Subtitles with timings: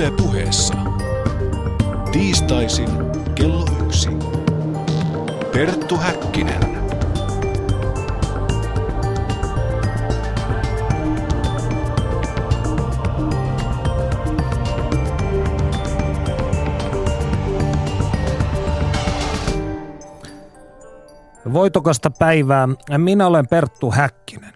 [0.00, 0.74] Yle puheessa.
[2.12, 2.88] Tiistaisin
[3.34, 4.08] kello yksi.
[5.52, 6.60] Perttu Häkkinen.
[21.52, 22.68] Voitokasta päivää.
[22.98, 24.52] Minä olen Perttu Häkkinen.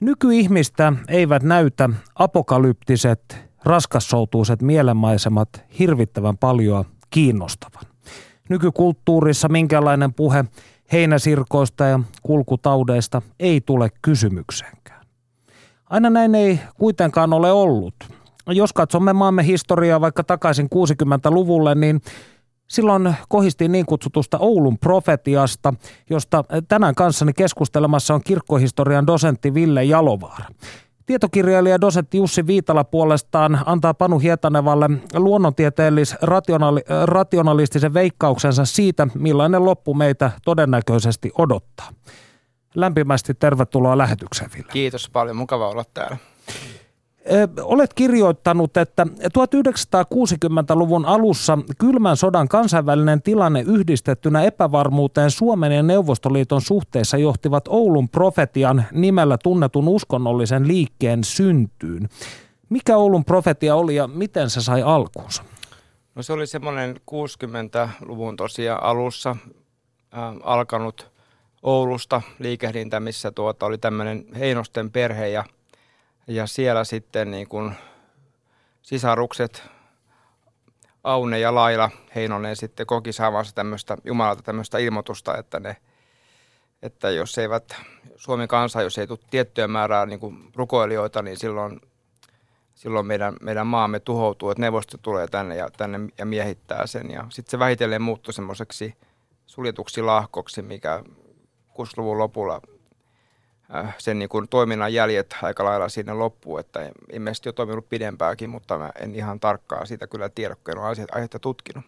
[0.00, 5.48] Nykyihmistä eivät näytä apokalyptiset, raskassoutuiset mielenmaisemat
[5.78, 7.84] hirvittävän paljon kiinnostavan.
[8.48, 10.44] Nykykulttuurissa minkälainen puhe
[10.92, 15.06] heinäsirkoista ja kulkutaudeista ei tule kysymykseenkään.
[15.90, 17.94] Aina näin ei kuitenkaan ole ollut.
[18.46, 22.00] Jos katsomme maamme historiaa vaikka takaisin 60-luvulle, niin
[22.72, 25.74] Silloin kohistiin niin kutsutusta Oulun profetiasta,
[26.10, 30.44] josta tänään kanssani keskustelemassa on kirkkohistorian dosentti Ville Jalovaara.
[31.12, 41.30] Tietokirjailija dosentti Jussi Viitala puolestaan antaa Panu Hietanevalle luonnontieteellis-rationalistisen veikkauksensa siitä, millainen loppu meitä todennäköisesti
[41.38, 41.88] odottaa.
[42.74, 44.72] Lämpimästi tervetuloa lähetykseen, Ville.
[44.72, 46.16] Kiitos paljon, mukava olla täällä.
[47.62, 49.06] Olet kirjoittanut, että
[49.38, 58.84] 1960-luvun alussa kylmän sodan kansainvälinen tilanne yhdistettynä epävarmuuteen Suomen ja Neuvostoliiton suhteessa johtivat Oulun profetian
[58.92, 62.08] nimellä tunnetun uskonnollisen liikkeen syntyyn.
[62.68, 65.42] Mikä Oulun profetia oli ja miten se sai alkuunsa?
[66.14, 71.12] No se oli semmoinen 60-luvun tosiaan alussa äh, alkanut
[71.62, 75.44] Oulusta liikehdintä, missä tuota oli tämmöinen Heinosten perhe ja–
[76.26, 77.74] ja siellä sitten niin kuin
[78.82, 79.62] sisarukset
[81.04, 85.76] Aune ja Laila Heinonen sitten koki saavansa tämmöistä Jumalalta tämmöistä ilmoitusta, että ne
[86.82, 87.76] että jos eivät
[88.16, 91.80] Suomen kansa, jos ei tule tiettyä määrää niin kuin rukoilijoita, niin silloin,
[92.74, 97.10] silloin meidän, meidän maamme tuhoutuu, että neuvosto tulee tänne ja, tänne ja miehittää sen.
[97.10, 98.94] Ja sitten se vähitellen muuttui semmoiseksi
[99.46, 101.04] suljetuksi lahkoksi, mikä
[101.68, 102.60] 60-luvun lopulla
[103.98, 108.78] sen niin kuin toiminnan jäljet aika lailla sinne loppuun, että ilmeisesti on toiminut pidempääkin, mutta
[108.78, 111.84] mä en ihan tarkkaa siitä kyllä tiedä, kun en ole aihetta tutkinut.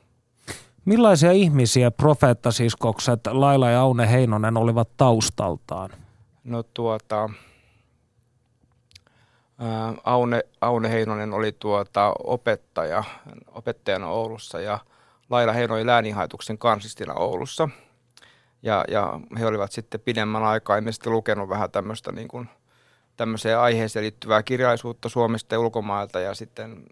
[0.84, 5.90] Millaisia ihmisiä profeettasiskokset Laila ja Aune Heinonen olivat taustaltaan?
[6.44, 7.30] No tuota,
[9.58, 13.04] ää, äh, Aune, Aune Heinonen oli tuota opettaja,
[13.52, 14.78] opettajana Oulussa ja
[15.30, 17.68] Laila Heinonen oli lääninhaituksen kansistina Oulussa–
[18.64, 22.48] ja, ja he olivat sitten pidemmän aikaa ilmeisesti lukenut vähän tämmöistä niin kuin,
[23.16, 26.84] tämmöiseen aiheeseen liittyvää kirjallisuutta Suomesta ja ulkomailta ja sitten,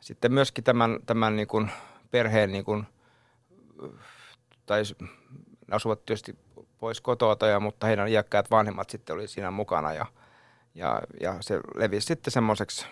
[0.00, 1.70] sitten myöskin tämän, tämän niin kuin
[2.10, 2.86] perheen, niin kuin,
[4.66, 4.82] tai
[5.70, 6.38] asuvat tietysti
[6.78, 10.06] pois kotoa, ja, mutta heidän iäkkäät vanhemmat sitten oli siinä mukana ja,
[10.74, 12.86] ja, ja se levisi sitten semmoiseksi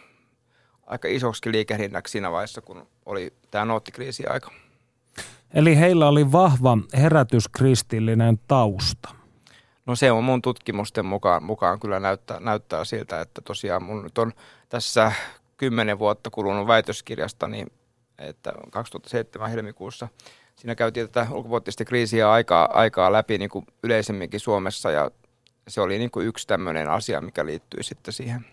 [0.87, 4.51] aika isoksi liikehdinnäksi siinä vaiheessa, kun oli tämä noottikriisi aika.
[5.55, 9.09] Eli heillä oli vahva herätyskristillinen tausta.
[9.87, 14.19] No se on mun tutkimusten mukaan, mukaan kyllä näyttää, näyttää siltä, että tosiaan mun nyt
[14.19, 14.33] on
[14.69, 15.13] tässä
[15.57, 17.73] kymmenen vuotta kulunut väitöskirjasta, niin
[18.19, 20.09] että 2007 helmikuussa
[20.57, 25.11] siinä käytiin tätä ulkopuolista kriisiä aikaa, aikaa läpi niin kuin yleisemminkin Suomessa ja
[25.69, 28.47] se oli niin kuin yksi tämmöinen asia, mikä liittyy sitten siihen.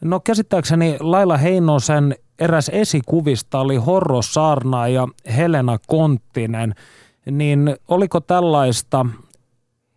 [0.00, 6.74] No käsittääkseni Laila Heinosen eräs esikuvista oli Horro Saarna ja Helena Konttinen,
[7.30, 9.06] niin oliko tällaista,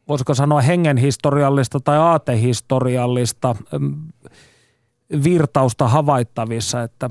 [0.07, 3.95] voisiko sanoa hengenhistoriallista tai aatehistoriallista mm,
[5.23, 7.09] virtausta havaittavissa, että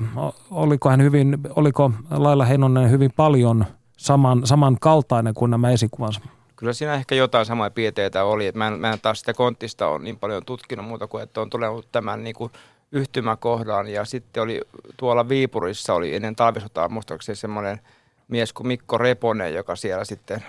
[0.51, 3.65] oliko, hän hyvin, oliko Laila Heinonen hyvin paljon
[3.97, 6.21] saman, samankaltainen kuin nämä esikuvansa?
[6.55, 8.51] Kyllä siinä ehkä jotain samaa piirteitä oli.
[8.55, 11.49] Mä en, mä en taas sitä konttista ole niin paljon tutkinut muuta kuin, että on
[11.49, 12.51] tullut tämän niin kuin
[12.93, 14.61] yhtymäkohdan ja sitten oli
[14.97, 17.79] tuolla Viipurissa oli ennen talvisotaa muistaakseni semmoinen
[18.27, 20.43] mies kuin Mikko Reponen, joka siellä sitten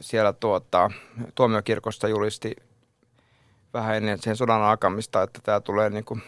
[0.00, 0.90] siellä tuota,
[1.34, 2.56] tuomiokirkossa julisti
[3.74, 6.22] vähän ennen sen sodan alkamista, että tämä tulee niin kuin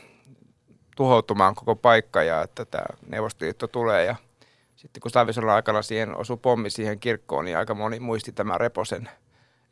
[0.96, 4.04] tuhoutumaan koko paikka ja että tämä Neuvostoliitto tulee.
[4.04, 4.16] Ja
[4.76, 9.08] sitten kun talvisodan aikana siihen osui pommi siihen kirkkoon, niin aika moni muisti tämän Reposen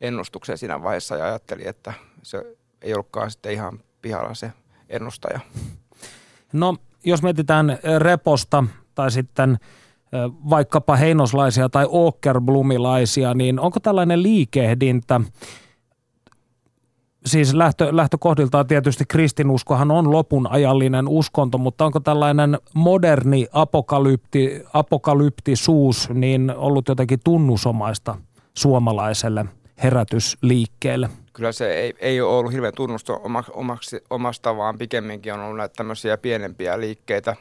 [0.01, 1.93] ennustuksen siinä vaiheessa ja ajatteli, että
[2.23, 4.51] se ei ollutkaan sitten ihan pihalla se
[4.89, 5.39] ennustaja.
[6.53, 6.75] No,
[7.05, 8.63] jos mietitään reposta
[8.95, 9.57] tai sitten
[10.49, 15.21] vaikkapa heinoslaisia tai åkerblumilaisia, niin onko tällainen liikehdintä,
[17.25, 26.09] siis lähtö, lähtökohdiltaan tietysti kristinuskohan on lopun ajallinen uskonto, mutta onko tällainen moderni apokalypti, apokalyptisuus
[26.09, 28.15] niin ollut jotenkin tunnusomaista
[28.53, 29.45] suomalaiselle
[29.83, 31.09] herätysliikkeelle?
[31.39, 33.21] Kyllä se ei, ei ole ollut hirveän tunnusto
[33.53, 37.35] omaksi, omasta, vaan pikemminkin on ollut näitä tämmöisiä pienempiä liikkeitä.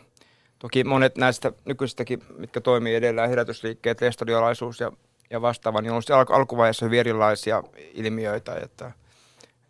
[0.58, 4.92] Toki monet näistä nykyisistäkin, mitkä toimii edelleen, herätysliikkeet, estadiolaisuus ja,
[5.30, 7.62] ja vastaava, niin on ollut alkuvaiheessa hyvin erilaisia
[7.94, 8.54] ilmiöitä.
[8.62, 8.92] Että,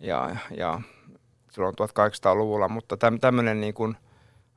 [0.00, 0.80] ja, ja
[1.52, 3.96] silloin 1800-luvulla, mutta tämmöinen niin kuin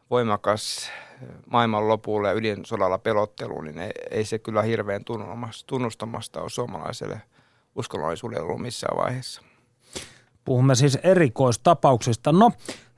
[0.10, 0.92] voimakas
[1.52, 5.02] maailman lopulle ja ydinsodalla pelottelu, niin ei, ei se kyllä hirveän
[5.68, 7.22] tunnustamasta ole suomalaiselle
[7.76, 9.51] uskonnollisuudelle ollut missään vaiheessa.
[10.46, 12.32] Puhumme siis erikoistapauksista.
[12.32, 12.52] No,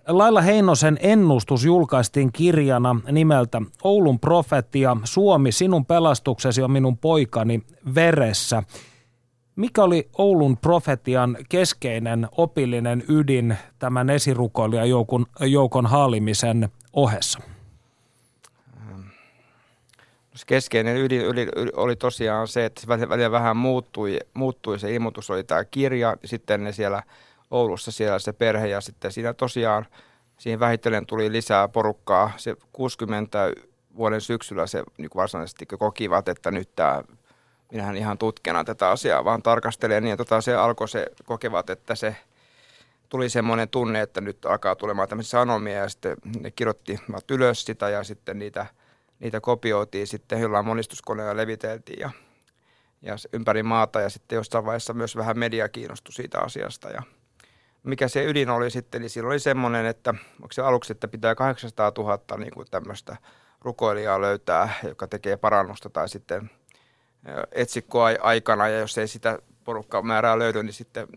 [0.07, 7.61] Laila Heinosen ennustus julkaistiin kirjana nimeltä Oulun profetia, Suomi, sinun pelastuksesi on minun poikani
[7.95, 8.63] veressä.
[9.55, 14.89] Mikä oli Oulun profetian keskeinen opillinen ydin tämän esirukoilijan
[15.41, 17.39] joukon, haalimisen ohessa?
[20.47, 21.21] Keskeinen ydin
[21.75, 26.71] oli tosiaan se, että välillä vähän muuttui, muuttui se ilmoitus, oli tämä kirja, sitten ne
[26.71, 27.03] siellä
[27.53, 29.85] Oulussa siellä se perhe ja sitten siinä tosiaan
[30.37, 32.31] siihen vähitellen tuli lisää porukkaa.
[32.37, 33.51] Se 60
[33.97, 37.03] vuoden syksyllä se niin varsinaisesti kokivat, että nyt tämä
[37.71, 42.15] minähän ihan tutkijana tätä asiaa vaan tarkastelen, niin tota, se alkoi se kokevat, että se
[43.09, 45.77] tuli semmoinen tunne, että nyt alkaa tulemaan tämmöisiä sanomia.
[45.77, 48.65] Ja sitten ne kirjoittivat ylös sitä ja sitten niitä,
[49.19, 52.09] niitä kopioitiin sitten jollain monistuskoneella leviteltiin ja,
[53.01, 54.01] ja ympäri maata.
[54.01, 57.03] Ja sitten jossain vaiheessa myös vähän media kiinnostui siitä asiasta ja
[57.83, 61.35] mikä se ydin oli sitten, niin silloin oli semmoinen, että onko se aluksi, että pitää
[61.35, 63.17] 800 000 niin kuin tämmöistä
[63.61, 66.49] rukoilijaa löytää, joka tekee parannusta tai sitten–
[67.51, 71.07] etsikkoa aikana ja jos ei sitä porukkaa määrää löydy, niin sitten,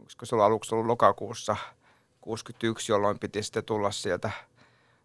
[0.00, 1.56] olisiko se ollut aluksi ollut lokakuussa
[2.20, 4.30] 61, jolloin piti sitten tulla sieltä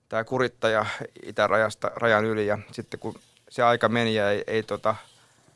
[0.10, 0.86] tämä kurittaja
[1.24, 3.16] itärajasta rajan yli ja sitten kun
[3.50, 4.96] se aika meni ja ei, ei tota,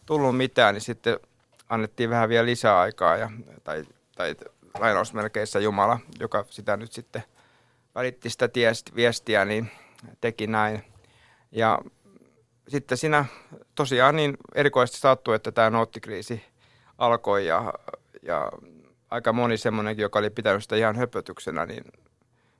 [0.06, 1.19] tullut mitään, niin sitten
[1.69, 3.31] annettiin vähän vielä lisää aikaa ja,
[3.63, 3.86] tai,
[4.16, 4.36] tai
[4.80, 7.24] lainausmerkeissä Jumala, joka sitä nyt sitten
[7.96, 8.50] välitti sitä
[8.96, 9.72] viestiä, niin
[10.22, 10.84] teki näin.
[11.52, 11.80] Ja
[12.68, 13.25] sitten siinä
[13.75, 16.44] tosiaan niin erikoisesti sattui, että tämä noottikriisi
[16.98, 17.74] alkoi ja,
[18.22, 18.52] ja
[19.10, 21.84] aika moni semmoinenkin, joka oli pitänyt sitä ihan höpötyksenä, niin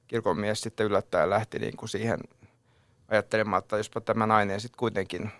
[0.08, 2.20] kirkonmies sitten yllättäen lähti niin kuin siihen
[3.08, 5.32] ajattelemaan, että jospa tämä nainen sitten kuitenkin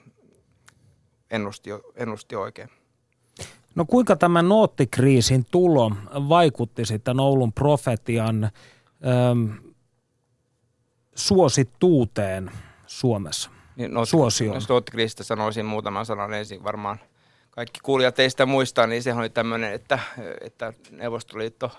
[1.32, 2.70] ennusti, ennusti oikein.
[3.76, 5.92] No kuinka tämä noottikriisin tulo
[6.30, 9.54] vaikutti sitten Oulun profetian äm,
[11.16, 12.52] suosittuuteen
[12.88, 13.50] Suomessa?
[13.76, 14.62] niin not, suosioon.
[14.62, 17.00] Stotgrista sanoisin muutaman sanan ensin varmaan.
[17.52, 20.00] Kaikki kuulijat teistä muistaa, niin se oli tämmöinen, että,
[20.42, 21.72] että Neuvostoliitto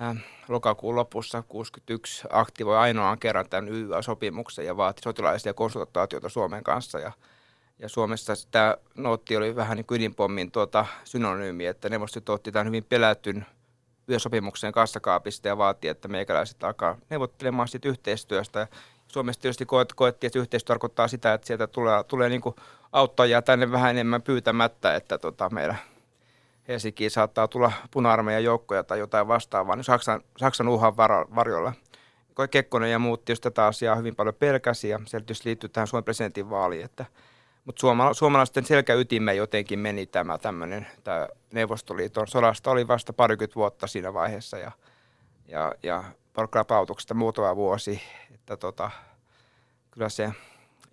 [0.00, 0.16] äh,
[0.48, 6.98] lokakuun lopussa 61 aktivoi ainoan kerran tämän YYA-sopimuksen ja vaati sotilaallisia konsultaatioita Suomen kanssa.
[6.98, 7.12] Ja,
[7.82, 12.66] ja Suomessa tämä nootti oli vähän niin kuin ydinpommin tuota synonyymi, että Neuvostoliitto otti tämän
[12.66, 13.46] hyvin pelätyn
[14.08, 18.68] yösopimuksen kassakaapista ja vaati, että meikäläiset alkaa neuvottelemaan siitä yhteistyöstä.
[19.08, 22.42] Suomessa tietysti koettiin, että yhteistyö tarkoittaa sitä, että sieltä tulee, tulee niin
[22.92, 25.78] auttajia tänne vähän enemmän pyytämättä, että tota meidän
[26.68, 30.96] Helsinkiin saattaa tulla puna-armeijan joukkoja tai jotain vastaavaa, niin Saksan, Saksan uhan
[31.34, 31.72] varjolla.
[32.50, 36.50] Kekkonen ja muut tietysti tätä asiaa hyvin paljon pelkäsi ja se liittyy tähän Suomen presidentin
[36.50, 37.06] vaaliin, että
[37.64, 43.86] mutta suoma, suomalaisten selkäytimme jotenkin meni tämä tämmöinen, tämä Neuvostoliiton sodasta oli vasta parikymmentä vuotta
[43.86, 44.72] siinä vaiheessa ja,
[45.48, 48.02] ja, ja palkkalapautuksesta muutama vuosi,
[48.34, 48.90] että tota,
[49.90, 50.32] kyllä se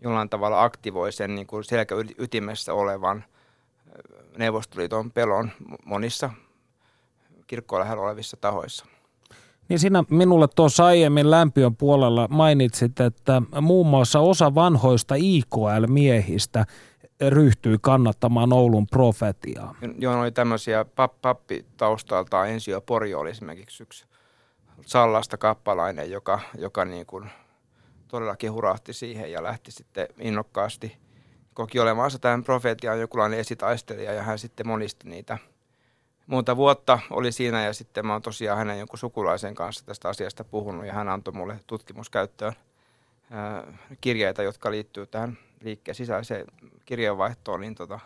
[0.01, 3.25] jollain tavalla aktivoi sen niin kuin selkäytimessä olevan
[4.37, 5.51] Neuvostoliiton pelon
[5.85, 6.29] monissa
[7.47, 8.85] kirkkoa lähellä olevissa tahoissa.
[9.69, 16.65] Niin sinä minulle tuossa aiemmin lämpiön puolella mainitsit, että muun muassa osa vanhoista IKL-miehistä
[17.29, 19.75] ryhtyi kannattamaan Oulun profetiaa.
[19.97, 22.49] Joo, oli tämmöisiä pap, pappi taustaltaan.
[22.49, 24.05] Ensio Pori oli esimerkiksi yksi
[24.85, 27.29] Sallasta kappalainen, joka, joka niin kuin
[28.07, 30.97] todellakin hurahti siihen ja lähti sitten innokkaasti
[31.53, 35.37] koki olemansa tämän profetian jokinlainen esitaistelija ja hän sitten monisti niitä.
[36.29, 40.43] Monta vuotta oli siinä ja sitten mä oon tosiaan hänen jonkun sukulaisen kanssa tästä asiasta
[40.43, 42.53] puhunut ja hän antoi mulle tutkimuskäyttöön
[44.01, 46.45] kirjeitä, jotka liittyy tähän liikkeen sisäiseen
[46.85, 47.99] kirjeenvaihtoon, niin tota,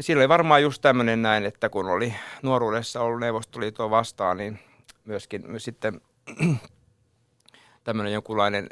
[0.00, 4.58] sillä oli varmaan just tämmöinen näin, että kun oli nuoruudessa ollut Neuvostoliittoa vastaan, niin
[5.04, 6.00] myöskin sitten
[7.84, 8.68] tämmöinen jonkunlainen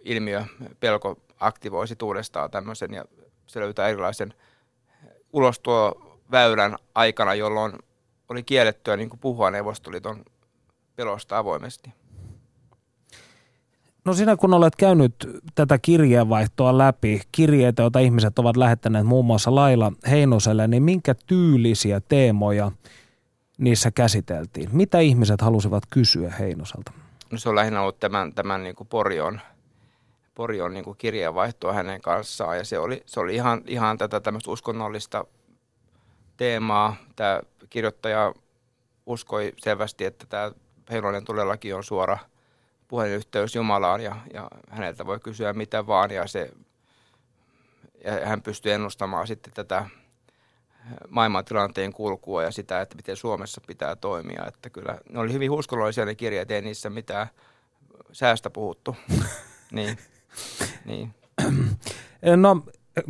[0.00, 0.44] ilmiö,
[0.80, 3.04] pelko aktivoisi uudestaan tämmöisen ja
[3.46, 4.34] se löytää erilaisen
[6.30, 7.72] ulostuoväylän aikana, jolloin
[8.28, 10.24] oli kiellettyä niin kuin puhua Neuvostoliiton
[10.96, 11.92] pelosta avoimesti.
[14.04, 15.14] No sinä kun olet käynyt
[15.54, 22.00] tätä kirjeenvaihtoa läpi, kirjeitä, joita ihmiset ovat lähettäneet muun muassa Laila Heinoselle, niin minkä tyylisiä
[22.00, 22.72] teemoja
[23.58, 24.68] niissä käsiteltiin?
[24.72, 26.92] Mitä ihmiset halusivat kysyä Heinoselta?
[27.30, 29.40] No se on lähinnä ollut tämän, tämän niin kuin Porion,
[30.34, 34.50] Porion niin kuin kirjeenvaihtoa hänen kanssaan ja se oli, se oli ihan, ihan tätä tämmöistä
[34.50, 35.24] uskonnollista
[36.40, 36.96] teemaa.
[37.16, 38.34] Tämä kirjoittaja
[39.06, 40.52] uskoi selvästi, että tämä
[40.90, 42.18] Heinonen todellakin on suora
[42.88, 46.50] puhelinyhteys Jumalaan ja, ja häneltä voi kysyä mitä vaan ja, se,
[48.04, 49.86] ja hän pystyy ennustamaan sitten tätä
[51.08, 54.46] maailmantilanteen kulkua ja sitä, että miten Suomessa pitää toimia.
[54.46, 57.26] Että kyllä ne oli hyvin uskonnollisia ne kirjat, ei niissä mitään
[58.12, 58.96] säästä puhuttu.
[59.72, 59.98] niin,
[60.84, 61.14] niin.
[62.36, 62.62] No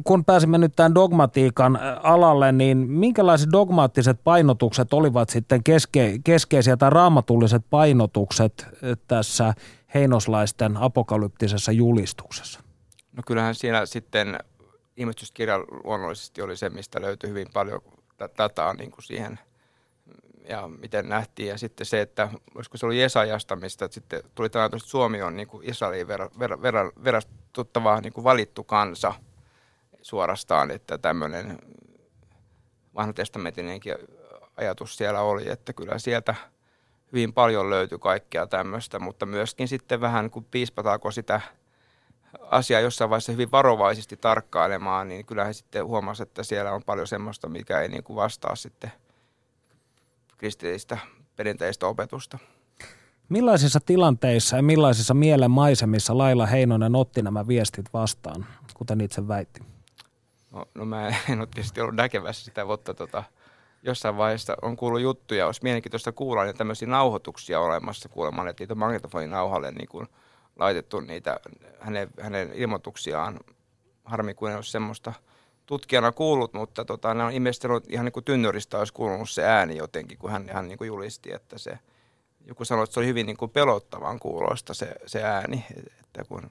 [0.04, 6.90] kun pääsimme nyt tämän dogmatiikan alalle, niin minkälaiset dogmaattiset painotukset olivat sitten keske, keskeisiä tai
[6.90, 8.66] raamatulliset painotukset
[9.09, 9.54] tässä
[9.94, 12.61] heinoslaisten apokalyptisessa julistuksessa?
[13.12, 14.38] No kyllähän siellä sitten
[14.97, 17.80] ilmestyskirja luonnollisesti oli se, mistä löytyi hyvin paljon
[18.38, 19.38] dataa niin kuin siihen
[20.49, 21.49] ja miten nähtiin.
[21.49, 25.37] Ja sitten se, että olisiko se ollut Jesajasta, mistä sitten tuli tämä, että Suomi on
[25.37, 29.14] niin kuin Israeliin ver, ver, ver, verastuttava niin kuin valittu kansa
[30.02, 31.59] suorastaan, että tämmöinen
[32.95, 33.95] vanhatestamentinenkin
[34.57, 36.35] ajatus siellä oli, että kyllä sieltä
[37.12, 41.40] hyvin paljon löytyi kaikkea tämmöistä, mutta myöskin sitten vähän kun piispataako sitä–
[42.50, 47.07] asiaa jossain vaiheessa hyvin varovaisesti tarkkailemaan, niin kyllä he sitten huomasivat, että siellä on paljon
[47.07, 48.92] semmoista, mikä ei niin kuin vastaa sitten
[50.38, 50.99] kristillistä
[51.37, 52.38] perinteistä opetusta.
[53.28, 59.61] Millaisissa tilanteissa ja millaisissa mielenmaisemissa Laila Heinonen otti nämä viestit vastaan, kuten itse väitti?
[60.50, 63.25] No, no mä en ole tietysti ollut näkevässä sitä, mutta tota,
[63.83, 68.75] jossain vaiheessa on kuullut juttuja, olisi mielenkiintoista kuulla, niin tämmöisiä nauhoituksia olemassa kuulemaan, että niitä
[68.75, 70.09] magnetofoninauhalle niin kuin–
[70.61, 71.40] laitettu niitä
[71.80, 73.40] hänen, hänen ilmoituksiaan.
[74.04, 75.12] Harmi, kuin ei ole semmoista
[75.66, 79.76] tutkijana kuullut, mutta tota, ne on ilmeisesti ihan niin kuin tynnyristä olisi kuulunut se ääni
[79.76, 81.78] jotenkin, kun hän, hän niin kuin julisti, että se,
[82.47, 85.66] joku sanoi, että se oli hyvin niin kuin pelottavan kuulosta se, se ääni,
[86.00, 86.50] että kun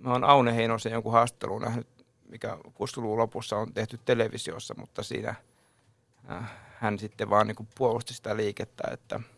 [0.00, 1.86] mä oon Aune Heinosen jonkun haastattelun nähnyt,
[2.28, 5.34] mikä 60-luvun lopussa on tehty televisiossa, mutta siinä
[6.30, 9.20] äh, hän sitten vaan niin puolusti sitä liikettä, että–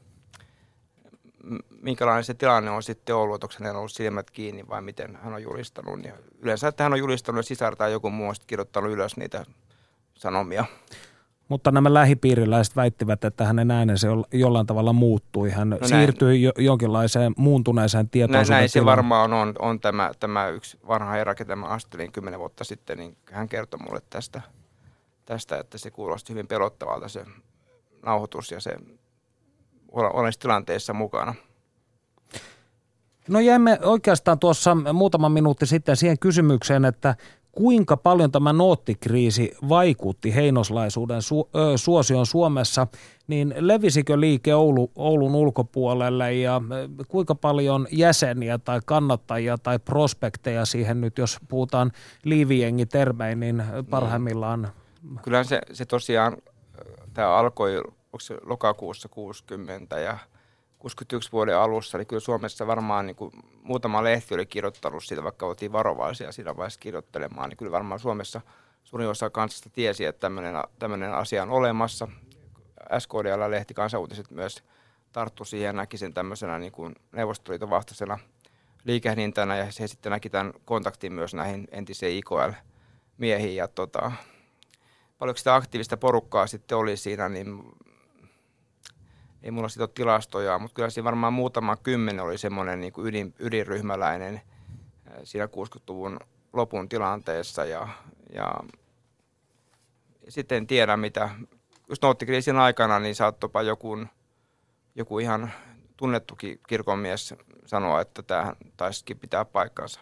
[1.83, 5.35] minkälainen se tilanne on sitten ollut, että onko hänellä ollut silmät kiinni vai miten hän
[5.35, 6.05] on julistanut.
[6.05, 7.47] Ja yleensä, että hän on julistanut
[7.79, 9.45] ja joku muu on kirjoittanut ylös niitä
[10.15, 10.65] sanomia.
[11.51, 15.51] Mutta nämä lähipiiriläiset väittivät, että hänen äänensä jollain tavalla muuttui.
[15.51, 18.51] Hän no siirtyi jo, jonkinlaiseen muuntuneeseen tietoisuuteen.
[18.51, 22.41] Näin, näin se varmaan on, on tämä, tämä yksi vanha herra, ketä mä astelin kymmenen
[22.41, 24.41] vuotta sitten, niin hän kertoi mulle tästä,
[25.27, 27.25] tästä, että se kuulosti hyvin pelottavalta se
[28.03, 28.77] nauhoitus ja se
[29.93, 31.35] olen tilanteessa mukana.
[33.29, 37.17] No jäimme oikeastaan tuossa muutama minuutti sitten siihen kysymykseen, että
[37.53, 42.87] kuinka paljon tämä noottikriisi vaikutti heinoslaisuuden su- ö, suosion Suomessa,
[43.27, 46.61] niin levisikö liike Oulu, Oulun ulkopuolelle ja
[47.09, 51.93] kuinka paljon jäseniä tai kannattajia tai prospekteja siihen nyt, jos puhutaan
[52.25, 54.69] liivijengi termein, niin parhaimmillaan?
[55.23, 56.37] Kyllä se, se tosiaan,
[57.15, 57.77] tämä alkoi
[58.13, 60.19] onko se lokakuussa 60 ja
[60.81, 63.33] 61 vuoden alussa, niin kyllä Suomessa varmaan niin kuin
[63.63, 68.41] muutama lehti oli kirjoittanut siitä, vaikka oltiin varovaisia siinä vaiheessa kirjoittelemaan, niin kyllä varmaan Suomessa
[68.85, 72.09] suurin osa kansasta tiesi, että tämmöinen, tämmöinen asia on olemassa.
[72.99, 74.63] SKDL-lehti kansanuutiset myös
[75.13, 78.19] tarttu siihen ja näki sen tämmöisenä niin kuin Neuvostoliiton vastaisena
[78.85, 84.13] liikehdintänä ja se sitten näki tämän kontaktin myös näihin entisiin IKL-miehiin ja tota,
[85.19, 87.63] paljonko sitä aktiivista porukkaa sitten oli siinä, niin
[89.43, 93.07] ei mulla siitä ole tilastoja, mutta kyllä siinä varmaan muutama kymmenen oli semmoinen niin kuin
[93.07, 94.43] ydin, ydinryhmäläinen äh,
[95.25, 96.21] siinä 60-luvun
[96.53, 97.89] lopun tilanteessa ja,
[98.33, 98.55] ja
[100.29, 101.31] sitten en tiedä mitä,
[101.89, 103.99] just noottikriisin aikana niin saattopa joku,
[104.95, 105.51] joku ihan
[105.97, 107.35] tunnettukin kirkonmies
[107.67, 110.01] sanoa, että tämä taisikin pitää paikkansa.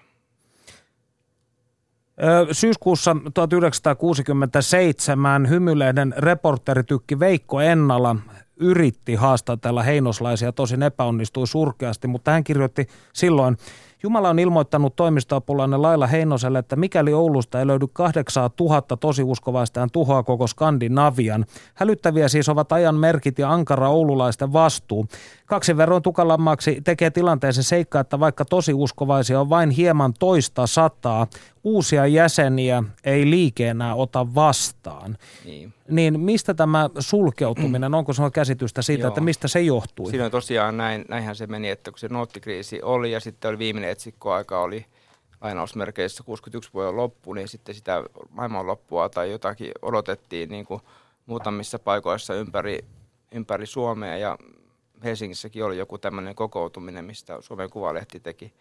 [2.53, 8.17] Syyskuussa 1967 hymylehden reporteritykki Veikko Ennala
[8.61, 13.57] yritti haastatella heinoslaisia, tosin epäonnistui surkeasti, mutta hän kirjoitti silloin,
[14.03, 20.23] Jumala on ilmoittanut toimistoapulainen Laila Heinoselle, että mikäli Oulusta ei löydy 8000 tosiuskovaista, hän tuhoaa
[20.23, 21.45] koko Skandinavian.
[21.75, 25.07] Hälyttäviä siis ovat ajan merkit ja ankara oululaisten vastuu.
[25.47, 31.27] Kaksi verran tukalammaksi tekee tilanteen se seikka, että vaikka tosiuskovaisia on vain hieman toista sataa,
[31.65, 35.19] uusia jäseniä ei liike enää ota vastaan.
[35.45, 35.75] Niin.
[35.89, 39.09] niin mistä tämä sulkeutuminen, onko sinulla käsitystä siitä, Joo.
[39.09, 40.11] että mistä se johtui?
[40.11, 43.91] Siinä tosiaan näin, näinhän se meni, että kun se noottikriisi oli ja sitten oli viimeinen
[43.91, 44.87] etsikkoaika oli
[45.41, 50.81] lainausmerkeissä 61 vuoden loppu, niin sitten sitä maailmanloppua tai jotakin odotettiin niin kuin
[51.27, 52.85] muutamissa paikoissa ympäri,
[53.33, 54.39] ympäri Suomea ja
[55.05, 58.53] Helsingissäkin oli joku tämmöinen kokoutuminen, mistä Suomen Kuvalehti teki,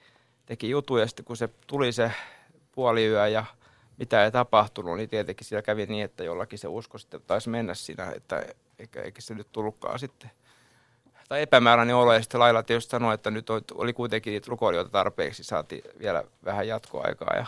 [0.45, 1.03] teki jutuja.
[1.03, 2.11] Ja sitten kun se tuli se
[2.77, 3.46] puoliyö ja
[3.98, 7.74] mitä ei tapahtunut, niin tietenkin siellä kävi niin, että jollakin se usko sitten taisi mennä
[7.74, 8.46] siinä, että
[8.79, 10.31] eikä, eikä se nyt tullutkaan sitten.
[11.29, 15.43] Tai epämääräinen olo, ja sitten Laila tietysti sanoi, että nyt oli kuitenkin niitä rukoilijoita tarpeeksi,
[15.43, 17.46] saatiin vielä vähän jatkoaikaa, ja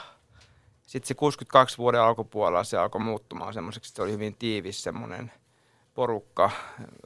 [0.85, 5.31] sitten se 62 vuoden alkupuolella se alkoi muuttumaan semmoiseksi, se oli hyvin tiivis semmoinen
[5.99, 6.51] porukka.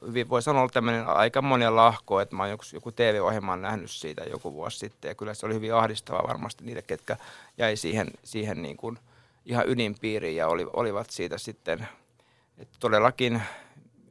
[0.08, 4.24] Hyvin voi sanoa tämmöinen aika monia lahko, että mä oon joku, joku TV-ohjelman nähnyt siitä
[4.24, 7.18] joku vuosi sitten, ja kyllä se oli hyvin ahdistava varmasti niille, ketkä
[7.58, 9.00] jäi siihen, siihen niin kuin–
[9.46, 11.88] ihan ydinpiiriin ja oli, olivat siitä sitten,
[12.58, 13.42] että todellakin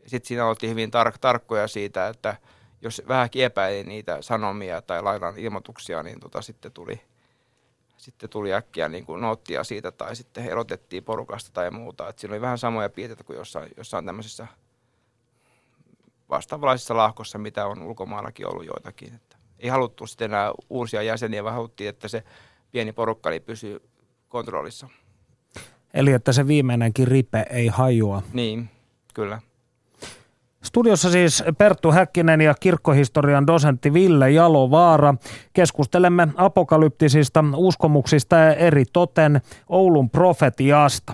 [0.06, 2.36] sitten siinä oltiin hyvin tar- tarkkoja siitä, että
[2.82, 7.00] jos vähänkin epäili niitä sanomia tai lainan ilmoituksia, niin tota, sitten tuli
[7.96, 12.08] sitten tuli äkkiä niin kuin noottia siitä tai sitten erotettiin porukasta tai muuta.
[12.08, 14.46] Et siinä oli vähän samoja piirteitä kuin jossain, jossain tämmöisessä
[16.32, 19.14] vastaavanlaisessa lahkossa, mitä on ulkomaillakin ollut joitakin.
[19.14, 22.24] Että ei haluttu sitten enää uusia jäseniä, vaan haluttiin, että se
[22.70, 23.82] pieni porukka niin pysyy
[24.28, 24.88] kontrollissa.
[25.94, 28.22] Eli että se viimeinenkin ripe ei hajua.
[28.32, 28.70] Niin,
[29.14, 29.40] kyllä.
[30.62, 35.14] Studiossa siis Perttu Häkkinen ja kirkkohistorian dosentti Ville Jalovaara.
[35.52, 41.12] Keskustelemme apokalyptisista uskomuksista ja eri toten Oulun profetiasta.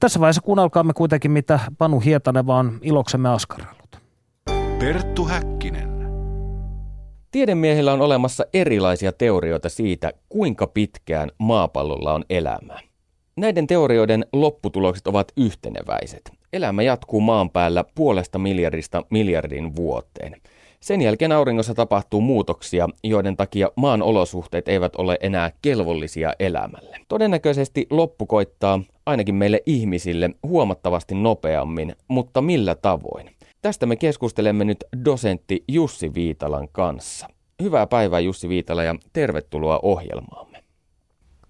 [0.00, 3.81] Tässä vaiheessa kuunnelkaamme kuitenkin, mitä Panu Hietanen vaan iloksemme askarellut.
[4.82, 5.88] Perttu Häkkinen.
[7.30, 12.80] Tiedemiehillä on olemassa erilaisia teorioita siitä, kuinka pitkään maapallolla on elämää.
[13.36, 16.32] Näiden teorioiden lopputulokset ovat yhteneväiset.
[16.52, 20.36] Elämä jatkuu maan päällä puolesta miljardista miljardin vuoteen.
[20.80, 26.96] Sen jälkeen auringossa tapahtuu muutoksia, joiden takia maan olosuhteet eivät ole enää kelvollisia elämälle.
[27.08, 33.30] Todennäköisesti loppu koittaa ainakin meille ihmisille huomattavasti nopeammin, mutta millä tavoin?
[33.62, 37.26] Tästä me keskustelemme nyt dosentti Jussi Viitalan kanssa.
[37.62, 40.58] Hyvää päivää Jussi Viitala ja tervetuloa ohjelmaamme.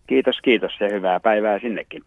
[0.07, 2.03] Kiitos, kiitos ja hyvää päivää sinnekin.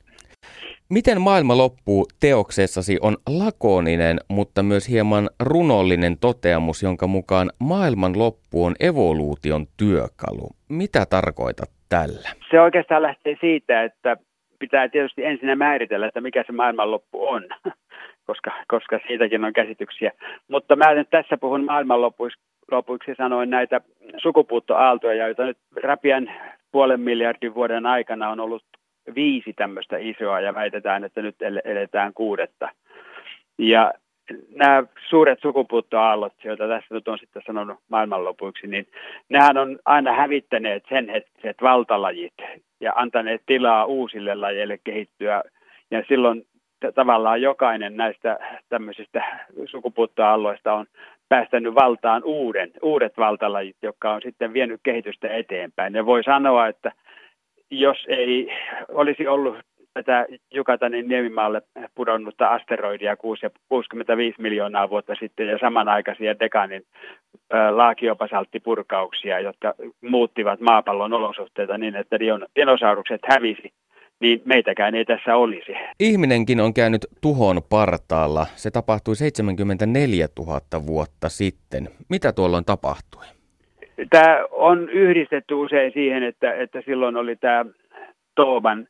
[0.89, 8.65] Miten maailma loppuu teoksessasi on lakoninen, mutta myös hieman runollinen toteamus, jonka mukaan maailman loppu
[8.65, 10.49] on evoluution työkalu.
[10.69, 12.29] Mitä tarkoitat tällä?
[12.51, 14.17] Se oikeastaan lähtee siitä, että
[14.59, 17.43] pitää tietysti ensin määritellä, että mikä se maailmanloppu on,
[18.25, 20.11] koska, koska siitäkin on käsityksiä.
[20.47, 22.39] Mutta mä nyt tässä puhun maailmanlopuiksi
[22.71, 23.81] lopuksi sanoin näitä
[24.17, 26.31] sukupuuttoaaltoja, joita nyt räpiän
[26.71, 28.63] puolen miljardin vuoden aikana on ollut
[29.15, 31.35] viisi tämmöistä isoa ja väitetään, että nyt
[31.65, 32.69] eletään kuudetta.
[33.57, 33.93] Ja
[34.55, 38.87] nämä suuret sukupuuttoaallot, joita tässä nyt on sitten sanonut maailmanlopuiksi, niin
[39.29, 42.33] nehän on aina hävittäneet sen hetkiset valtalajit
[42.79, 45.43] ja antaneet tilaa uusille lajeille kehittyä.
[45.91, 46.45] Ja silloin
[46.95, 49.23] tavallaan jokainen näistä tämmöisistä
[49.65, 50.85] sukupuuttoaalloista on
[51.29, 55.93] päästänyt valtaan uuden, uudet valtalajit, jotka on sitten vienyt kehitystä eteenpäin.
[55.93, 56.91] Ja voi sanoa, että
[57.71, 58.51] jos ei
[58.87, 59.57] olisi ollut
[59.93, 61.61] tätä Jukatanin niemimaalle
[61.95, 63.15] pudonnutta asteroidia
[63.69, 66.83] 65 miljoonaa vuotta sitten ja samanaikaisia dekanin
[67.71, 72.19] laakiopasalttipurkauksia, jotka muuttivat maapallon olosuhteita niin, että
[72.55, 73.73] dinosaurukset hävisi
[74.19, 75.71] niin meitäkään ei tässä olisi.
[75.99, 78.45] Ihminenkin on käynyt tuhon partaalla.
[78.55, 81.89] Se tapahtui 74 000 vuotta sitten.
[82.09, 83.23] Mitä tuolloin tapahtui?
[84.09, 87.65] Tämä on yhdistetty usein siihen, että, että silloin oli tämä
[88.35, 88.87] Tooban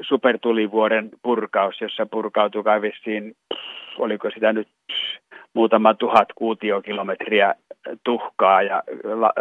[0.00, 3.36] supertulivuoren purkaus, jossa purkautui kai vissiin,
[3.98, 4.68] oliko sitä nyt
[5.54, 7.54] muutama tuhat kuutiokilometriä
[8.04, 9.32] tuhkaa ja la,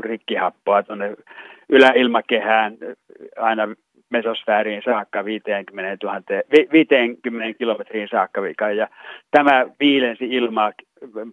[0.00, 1.16] rikkihappoa tuonne
[1.68, 2.76] yläilmakehään
[3.36, 3.68] aina
[4.10, 6.22] mesosfääriin saakka 50, 000,
[6.72, 8.40] 50 kilometriin saakka.
[8.76, 8.88] Ja
[9.30, 10.72] tämä viilensi ilmaa,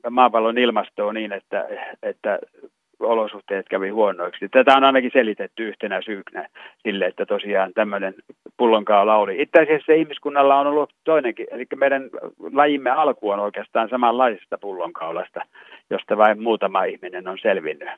[0.10, 1.68] maapallon ilmastoa niin, että,
[2.04, 2.40] että
[3.00, 4.50] olosuhteet kävi huonoiksi.
[4.50, 6.48] Tätä on ainakin selitetty yhtenä syynä
[6.84, 8.14] sille, että tosiaan tämmöinen
[8.58, 9.42] pullonkaula oli.
[9.42, 12.10] Itse asiassa ihmiskunnalla on ollut toinenkin, eli meidän
[12.54, 15.42] lajimme alku on oikeastaan samanlaisesta pullonkaulasta,
[15.90, 17.90] josta vain muutama ihminen on selvinnyt.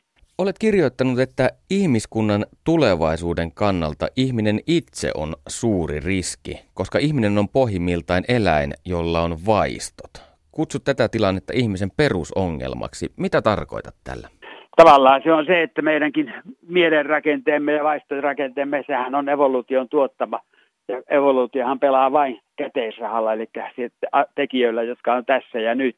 [0.41, 8.23] Olet kirjoittanut, että ihmiskunnan tulevaisuuden kannalta ihminen itse on suuri riski, koska ihminen on pohjimmiltaan
[8.27, 10.13] eläin, jolla on vaistot.
[10.51, 13.05] Kutsut tätä tilannetta ihmisen perusongelmaksi.
[13.19, 14.27] Mitä tarkoitat tällä?
[14.75, 16.33] Tavallaan se on se, että meidänkin
[16.67, 20.39] mielenrakenteemme ja vaistorakenteemme, sehän on evoluution tuottama.
[20.87, 23.49] Ja evoluutiohan pelaa vain käteisrahalla, eli
[24.35, 25.97] tekijöillä, jotka on tässä ja nyt.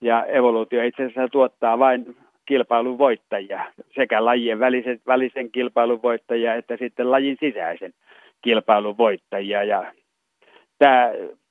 [0.00, 6.76] Ja evoluutio itse asiassa tuottaa vain kilpailun voittajia, sekä lajien välisen, välisen kilpailun voittajia että
[6.76, 7.92] sitten lajin sisäisen
[8.42, 9.64] kilpailun voittajia.
[9.64, 9.92] Ja
[10.78, 11.10] tämä,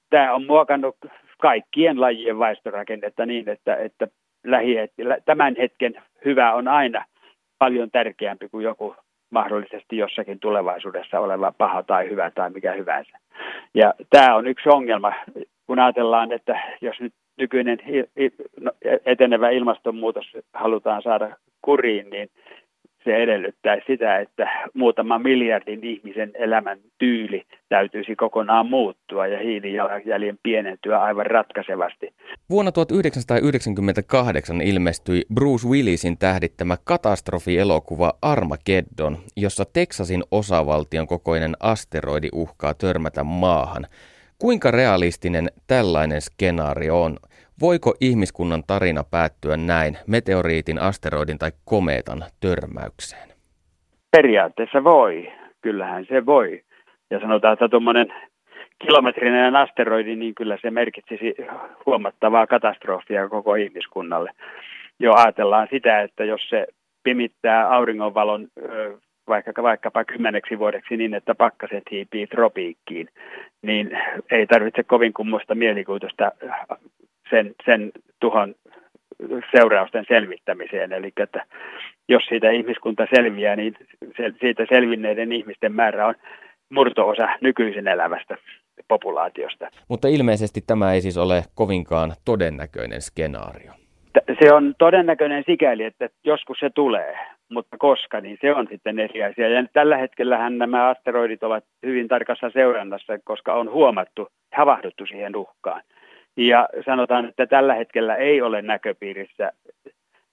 [0.10, 0.96] tämä on muokannut
[1.42, 4.08] kaikkien lajien vaistorakennetta niin, että, että
[4.44, 4.76] lähi,
[5.26, 7.06] tämän hetken hyvä on aina
[7.60, 8.96] paljon tärkeämpi kuin joku
[9.30, 13.18] mahdollisesti jossakin tulevaisuudessa oleva paha tai hyvä tai mikä hyvänsä.
[13.74, 15.14] Ja tämä on yksi ongelma,
[15.68, 17.78] kun ajatellaan, että jos nyt nykyinen
[18.60, 18.72] no,
[19.06, 22.30] etenevä ilmastonmuutos halutaan saada kuriin, niin
[23.04, 31.02] se edellyttää sitä, että muutama miljardin ihmisen elämän tyyli täytyisi kokonaan muuttua ja hiilijalanjäljen pienentyä
[31.02, 32.14] aivan ratkaisevasti.
[32.50, 43.24] Vuonna 1998 ilmestyi Bruce Willisin tähdittämä katastrofielokuva Armageddon, jossa Teksasin osavaltion kokoinen asteroidi uhkaa törmätä
[43.24, 43.88] maahan.
[44.44, 47.16] Kuinka realistinen tällainen skenaario on?
[47.62, 53.30] Voiko ihmiskunnan tarina päättyä näin meteoriitin, asteroidin tai komeetan törmäykseen?
[54.12, 55.32] Periaatteessa voi.
[55.62, 56.62] Kyllähän se voi.
[57.12, 58.14] Ja sanotaan, että tuommoinen
[58.86, 61.36] kilometrinen asteroidi, niin kyllä se merkitsisi
[61.86, 64.32] huomattavaa katastrofia koko ihmiskunnalle.
[65.00, 66.68] Jo ajatellaan sitä, että jos se
[67.04, 68.48] pimittää auringonvalon
[69.28, 73.10] vaikka, vaikkapa kymmeneksi vuodeksi niin, että pakkaset hiipii tropiikkiin,
[73.62, 74.00] niin
[74.32, 76.32] ei tarvitse kovin kummoista mielikuvitusta
[77.30, 78.56] sen, sen tuhon
[79.52, 80.94] seurausten selvittämiseen.
[80.94, 81.46] Eli että
[82.10, 83.76] jos siitä ihmiskunta selviää, niin
[84.40, 86.16] siitä selvinneiden ihmisten määrä on
[86.70, 88.38] murtoosa nykyisen elävästä
[88.88, 89.68] populaatiosta.
[89.88, 93.72] Mutta ilmeisesti tämä ei siis ole kovinkaan todennäköinen skenaario.
[94.40, 97.18] Se on todennäköinen sikäli, että joskus se tulee,
[97.50, 99.50] mutta koska, niin se on sitten eri asia.
[99.50, 105.82] Ja tällä hetkellähän nämä asteroidit ovat hyvin tarkassa seurannassa, koska on huomattu, havahduttu siihen uhkaan.
[106.38, 109.52] Ja sanotaan, että tällä hetkellä ei ole näköpiirissä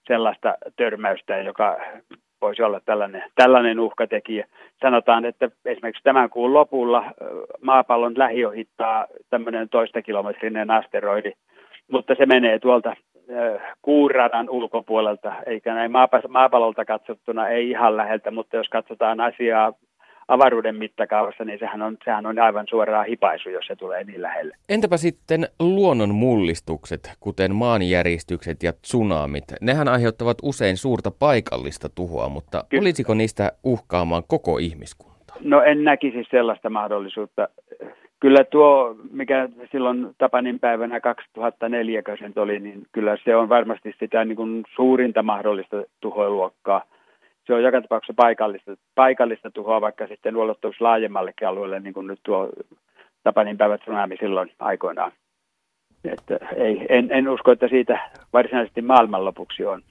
[0.07, 1.77] sellaista törmäystä, joka
[2.41, 4.47] voisi olla tällainen, tällainen uhkatekijä.
[4.81, 7.11] Sanotaan, että esimerkiksi tämän kuun lopulla
[7.61, 11.31] maapallon lähiohittaa tämmöinen toista kilometrinen asteroidi,
[11.91, 12.95] mutta se menee tuolta
[13.81, 15.91] kuuradan ulkopuolelta, eikä näin
[16.29, 19.73] maapallolta katsottuna ei ihan läheltä, mutta jos katsotaan asiaa
[20.27, 24.55] avaruuden mittakaavassa, niin sehän on, sehän on aivan suoraan hipaisu, jos se tulee niin lähelle.
[24.69, 29.43] Entäpä sitten luonnon mullistukset, kuten maanjäristykset ja tsunamit?
[29.61, 35.37] Nehän aiheuttavat usein suurta paikallista tuhoa, mutta Ky- olisiko niistä uhkaamaan koko ihmiskuntaa?
[35.39, 37.47] No en näkisi sellaista mahdollisuutta.
[38.21, 42.01] Kyllä tuo, mikä silloin Tapanin päivänä 2004
[42.35, 46.81] oli, niin kyllä se on varmasti sitä niin kuin suurinta mahdollista tuhoiluokkaa
[47.47, 52.19] se on joka tapauksessa paikallista, paikallista tuhoa, vaikka sitten ulottuisi laajemmallekin alueelle, niin kuin nyt
[52.23, 52.49] tuo
[53.23, 55.11] Tapanin päivät tsunami silloin aikoinaan.
[56.05, 59.81] Että ei, en, en usko, että siitä varsinaisesti maailmanlopuksi on.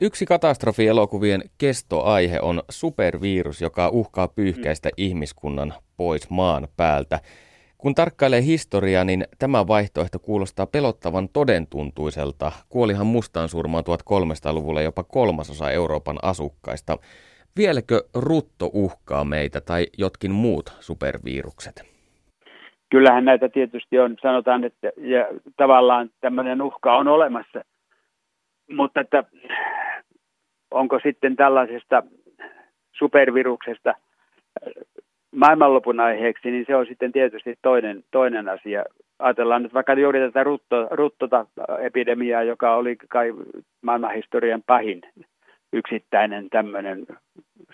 [0.00, 4.94] Yksi katastrofielokuvien kestoaihe on supervirus, joka uhkaa pyyhkäistä mm.
[4.96, 7.18] ihmiskunnan pois maan päältä.
[7.78, 12.52] Kun tarkkailee historiaa, niin tämä vaihtoehto kuulostaa pelottavan todentuntuiselta.
[12.68, 16.96] Kuolihan mustaan surmaan 1300-luvulla jopa kolmasosa Euroopan asukkaista.
[17.56, 21.82] Vieläkö rutto uhkaa meitä tai jotkin muut supervirukset?
[22.90, 24.16] Kyllähän näitä tietysti on.
[24.22, 27.64] Sanotaan, että ja tavallaan tämmöinen uhka on olemassa.
[28.70, 29.24] Mutta että
[30.70, 32.02] onko sitten tällaisesta
[32.92, 33.94] superviruksesta
[35.36, 38.84] maailmanlopun aiheeksi, niin se on sitten tietysti toinen, toinen asia.
[39.18, 41.46] Ajatellaan nyt vaikka juuri tätä rutto, ruttota
[41.80, 43.34] epidemiaa, joka oli kai
[43.82, 45.02] maailmanhistorian pahin
[45.72, 47.06] yksittäinen tämmöinen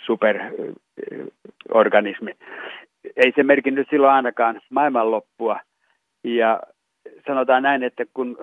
[0.07, 2.33] superorganismi.
[3.17, 5.61] Ei se merkinnyt silloin ainakaan maailmanloppua.
[6.25, 6.61] Ja
[7.27, 8.39] sanotaan näin, että kun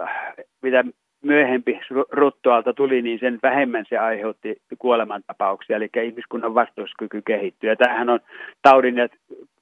[0.62, 0.84] mitä
[1.22, 1.80] myöhempi
[2.12, 7.70] ruttoalta tuli, niin sen vähemmän se aiheutti kuolemantapauksia, eli ihmiskunnan vastuuskyky kehittyi.
[7.70, 8.20] Ja tämähän on
[8.62, 9.08] taudin, ja,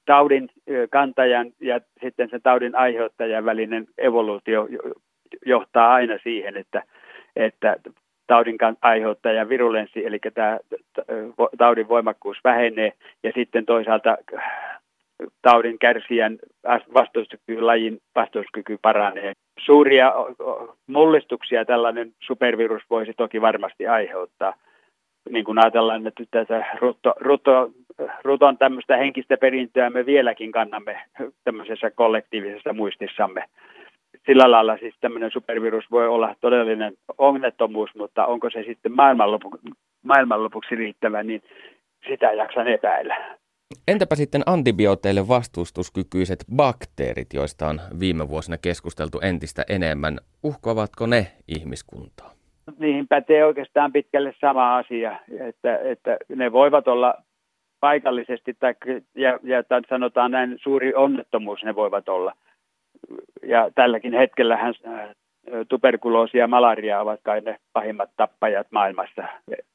[0.06, 0.48] taudin
[0.90, 4.68] kantajan ja sitten sen taudin aiheuttajan välinen evoluutio
[5.46, 6.82] johtaa aina siihen, että,
[7.36, 7.76] että
[8.26, 10.58] taudin aiheuttaja virulenssi, eli tämä
[11.58, 12.92] taudin voimakkuus vähenee,
[13.22, 14.16] ja sitten toisaalta
[15.42, 16.38] taudin kärsijän
[16.94, 19.32] vastustuskyky, lajin vastustuskyky paranee.
[19.60, 20.12] Suuria
[20.86, 24.54] mullistuksia tällainen supervirus voisi toki varmasti aiheuttaa.
[25.30, 27.70] Niin kuin ajatellaan, että tätä rutto, rutto,
[28.24, 31.00] ruton tämmöistä henkistä perintöä me vieläkin kannamme
[31.44, 33.44] tämmöisessä kollektiivisessa muistissamme.
[34.26, 39.50] Sillä lailla siis tämmöinen supervirus voi olla todellinen onnettomuus, mutta onko se sitten maailmanlopu,
[40.04, 41.42] maailmanlopuksi riittävä, niin
[42.08, 43.16] sitä jaksan epäillä.
[43.88, 50.18] Entäpä sitten antibiooteille vastustuskykyiset bakteerit, joista on viime vuosina keskusteltu entistä enemmän.
[50.42, 52.30] Uhkoavatko ne ihmiskuntaa?
[52.78, 57.14] Niihin pätee oikeastaan pitkälle sama asia, että, että ne voivat olla
[57.80, 58.74] paikallisesti, tai,
[59.14, 62.32] ja, ja sanotaan näin, suuri onnettomuus ne voivat olla.
[63.42, 64.74] ja tälläkin hetkellä hän
[65.68, 69.22] tuberkuloosi ja malaria ovat kai ne pahimmat tappajat maailmassa.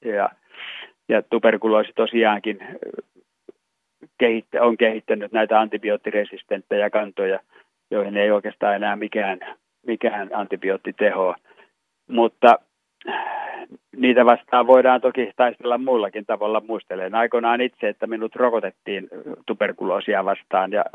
[0.05, 0.29] Ja,
[1.09, 2.59] ja tuberkuloosi tosiaankin
[4.61, 7.39] on kehittänyt näitä antibioottiresistenttejä kantoja,
[7.91, 9.39] joihin ei oikeastaan enää mikään,
[9.87, 11.35] mikään antibiootti tehoa.
[12.09, 12.59] Mutta
[13.95, 16.61] niitä vastaan voidaan toki taistella muullakin tavalla.
[16.67, 19.07] Muistelen aikoinaan itse, että minut rokotettiin
[19.45, 20.85] tuberkuloosia vastaan ja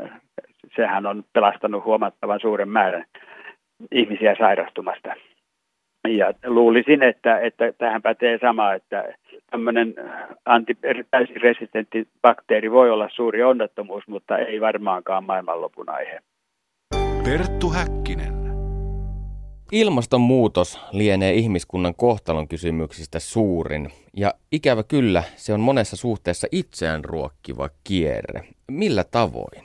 [0.75, 3.05] sehän on pelastanut huomattavan suuren määrän
[3.91, 5.13] ihmisiä sairastumasta.
[6.07, 9.13] Ja luulisin, että, että tähän pätee sama, että
[9.51, 9.93] tämmöinen
[10.45, 10.77] anti,
[11.11, 16.19] täysin resistentti bakteeri voi olla suuri onnettomuus, mutta ei varmaankaan maailmanlopun aihe.
[17.23, 18.41] Perttu Häkkinen.
[19.71, 23.87] Ilmastonmuutos lienee ihmiskunnan kohtalon kysymyksistä suurin,
[24.17, 28.41] ja ikävä kyllä se on monessa suhteessa itseään ruokkiva kierre.
[28.71, 29.63] Millä tavoin?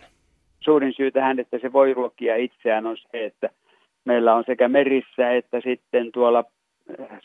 [0.60, 3.50] Suurin syy tähän, että se voi ruokkia itseään, on se, että
[4.04, 6.44] meillä on sekä merissä että sitten tuolla
[7.00, 7.18] äh,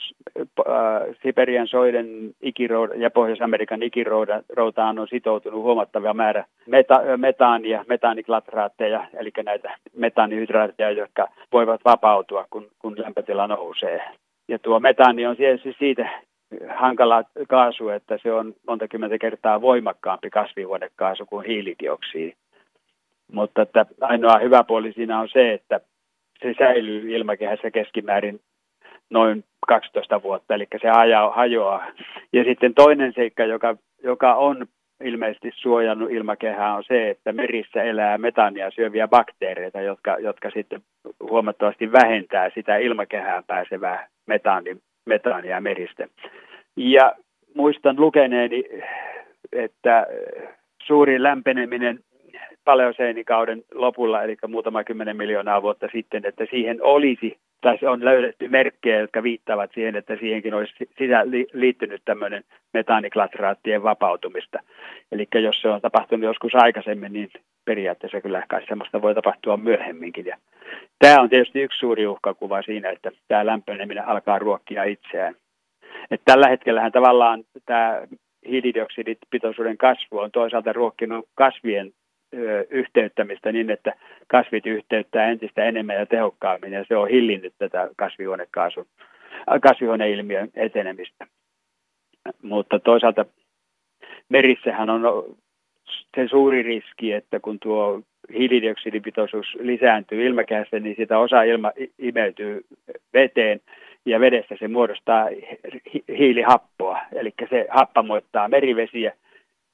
[1.23, 2.07] Siberian soiden
[2.41, 11.27] ikirouda ja Pohjois-Amerikan ikiroutaan on sitoutunut huomattava määrä meta, metaania, metaaniklatraatteja, eli näitä metaanihydraatteja, jotka
[11.51, 14.01] voivat vapautua, kun, kun lämpötila nousee.
[14.47, 16.09] Ja tuo metaani on siis siitä
[16.75, 22.33] hankala kaasu, että se on monta kymmentä kertaa voimakkaampi kasvihuonekaasu kuin hiilidioksidi.
[23.31, 25.79] Mutta että ainoa hyvä puoli siinä on se, että
[26.41, 28.39] se säilyy ilmakehässä keskimäärin
[29.09, 30.87] noin 12 vuotta, eli se
[31.31, 31.85] hajoaa.
[32.33, 34.67] Ja sitten toinen seikka, joka, joka on
[35.03, 40.81] ilmeisesti suojannut ilmakehää, on se, että merissä elää metania syöviä bakteereita, jotka, jotka sitten
[41.29, 46.07] huomattavasti vähentää sitä ilmakehään pääsevää metaani, metaania meristä.
[46.75, 47.15] Ja
[47.55, 48.63] muistan lukeneeni,
[49.51, 50.07] että
[50.83, 51.99] suuri lämpeneminen
[52.65, 58.99] paleoseenikauden lopulla, eli muutama kymmenen miljoonaa vuotta sitten, että siihen olisi, tai on löydetty merkkejä,
[58.99, 62.43] jotka viittaavat siihen, että siihenkin olisi sisä liittynyt tämmöinen
[62.73, 64.59] metaaniklatraattien vapautumista.
[65.11, 67.29] Eli jos se on tapahtunut joskus aikaisemmin, niin
[67.65, 70.25] periaatteessa kyllä kai semmoista voi tapahtua myöhemminkin.
[70.25, 70.37] Ja
[70.99, 75.35] tämä on tietysti yksi suuri uhkakuva siinä, että tämä lämpeneminen alkaa ruokkia itseään.
[76.11, 78.01] Et tällä hetkellä tavallaan tämä
[78.47, 81.91] hiilidioksidipitoisuuden kasvu on toisaalta ruokkinut kasvien
[82.69, 83.93] yhteyttämistä niin, että
[84.27, 88.85] kasvit yhteyttää entistä enemmän ja tehokkaammin, ja se on hillinnyt tätä kasvihuonekaasun,
[89.61, 91.27] kasvihuoneilmiön etenemistä.
[92.41, 93.25] Mutta toisaalta
[94.29, 95.01] merissähän on
[96.15, 98.01] se suuri riski, että kun tuo
[98.33, 102.61] hiilidioksidipitoisuus lisääntyy ilmakehässä, niin sitä osa ilma imeytyy
[103.13, 103.61] veteen,
[104.05, 105.27] ja vedessä se muodostaa
[106.17, 109.13] hiilihappoa, eli se happamoittaa merivesiä,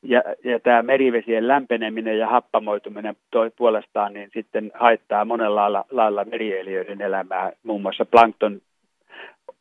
[0.07, 6.25] ja, ja tämä merivesien lämpeneminen ja happamoituminen toi puolestaan niin sitten haittaa monella lailla, lailla
[6.25, 8.61] merieliöiden elämää, muun muassa plankton.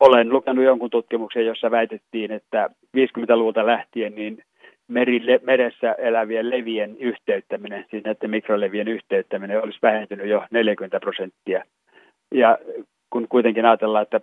[0.01, 4.43] Olen lukenut jonkun tutkimuksen, jossa väitettiin, että 50-luvulta lähtien niin
[4.89, 11.65] meri, meressä elävien levien yhteyttäminen, siis näiden mikrolevien yhteyttäminen olisi vähentynyt jo 40 prosenttia.
[12.35, 12.59] Ja
[13.11, 14.21] kun kuitenkin ajatellaan, että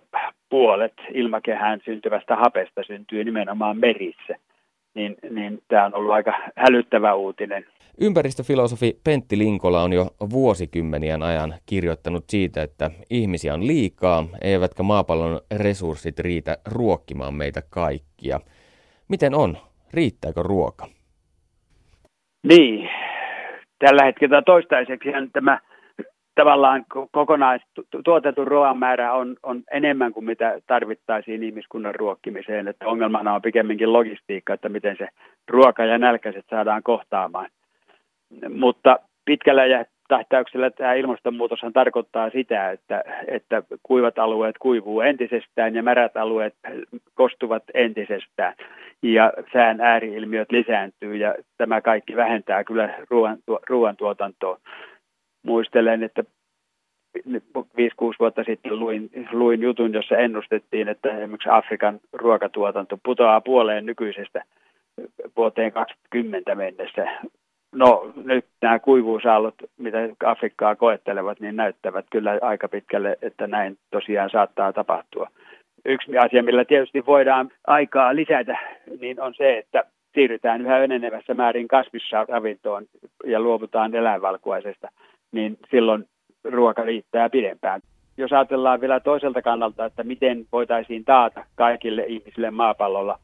[0.50, 4.36] puolet ilmakehään syntyvästä hapesta syntyy nimenomaan merissä–
[4.94, 7.66] niin, niin tämä on ollut aika hälyttävä uutinen.
[8.00, 15.40] Ympäristöfilosofi Pentti Linkola on jo vuosikymmenien ajan kirjoittanut siitä, että ihmisiä on liikaa, eivätkä maapallon
[15.56, 18.40] resurssit riitä ruokkimaan meitä kaikkia.
[19.08, 19.56] Miten on?
[19.92, 20.86] Riittääkö ruoka?
[22.42, 22.88] Niin,
[23.78, 25.58] tällä hetkellä toistaiseksi tämä
[26.34, 32.68] tavallaan kokonaistuotetun ruoan määrä on, on enemmän kuin mitä tarvittaisiin ihmiskunnan ruokkimiseen.
[32.68, 35.08] Että ongelmana on pikemminkin logistiikka, että miten se
[35.48, 37.50] ruoka ja nälkäiset saadaan kohtaamaan.
[38.48, 45.82] Mutta pitkällä ja tähtäyksellä tämä ilmastonmuutoshan tarkoittaa sitä, että, että kuivat alueet kuivuu entisestään ja
[45.82, 46.54] märät alueet
[47.14, 48.54] kostuvat entisestään
[49.02, 54.58] ja sään ääriilmiöt lisääntyy ja tämä kaikki vähentää kyllä ruoan, ruoantuotantoa
[55.44, 56.24] muistelen, että
[57.18, 57.24] 5-6
[58.20, 64.44] vuotta sitten luin, luin jutun, jossa ennustettiin, että esimerkiksi Afrikan ruokatuotanto putoaa puoleen nykyisestä
[65.36, 67.20] vuoteen 2020 mennessä.
[67.72, 74.30] No nyt nämä kuivuusaallot, mitä Afrikkaa koettelevat, niin näyttävät kyllä aika pitkälle, että näin tosiaan
[74.30, 75.28] saattaa tapahtua.
[75.84, 78.58] Yksi asia, millä tietysti voidaan aikaa lisätä,
[79.00, 82.86] niin on se, että siirrytään yhä enenevässä määrin kasvisravintoon
[83.24, 84.88] ja luovutaan eläinvalkuaisesta–
[85.34, 86.04] niin silloin
[86.44, 87.80] ruoka riittää pidempään.
[88.16, 93.18] Jos ajatellaan vielä toiselta kannalta, että miten voitaisiin taata kaikille ihmisille maapallolla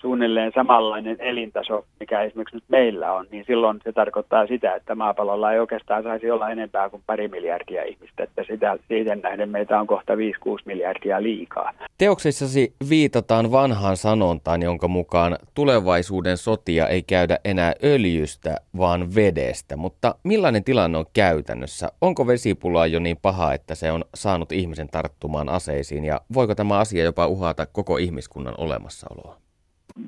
[0.00, 5.52] suunnilleen samanlainen elintaso, mikä esimerkiksi nyt meillä on, niin silloin se tarkoittaa sitä, että maapallolla
[5.52, 9.86] ei oikeastaan saisi olla enempää kuin pari miljardia ihmistä, että sitä, siitä nähden meitä on
[9.86, 10.18] kohta 5-6
[10.64, 11.72] miljardia liikaa.
[11.98, 20.14] Teoksissasi viitataan vanhaan sanontaan, jonka mukaan tulevaisuuden sotia ei käydä enää öljystä, vaan vedestä, mutta
[20.24, 21.88] millainen tilanne on käytännössä?
[22.00, 26.78] Onko vesipulaa jo niin paha, että se on saanut ihmisen tarttumaan aseisiin ja voiko tämä
[26.78, 29.47] asia jopa uhata koko ihmiskunnan olemassaoloa?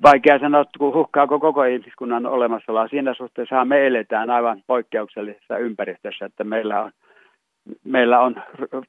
[0.03, 2.89] Vaikea sanoa, kun hukkaako koko ihmiskunnan olemassaoloa.
[2.89, 6.93] Siinä suhteessa me eletään aivan poikkeuksellisessa ympäristössä, että meillä on,
[7.85, 8.43] meillä on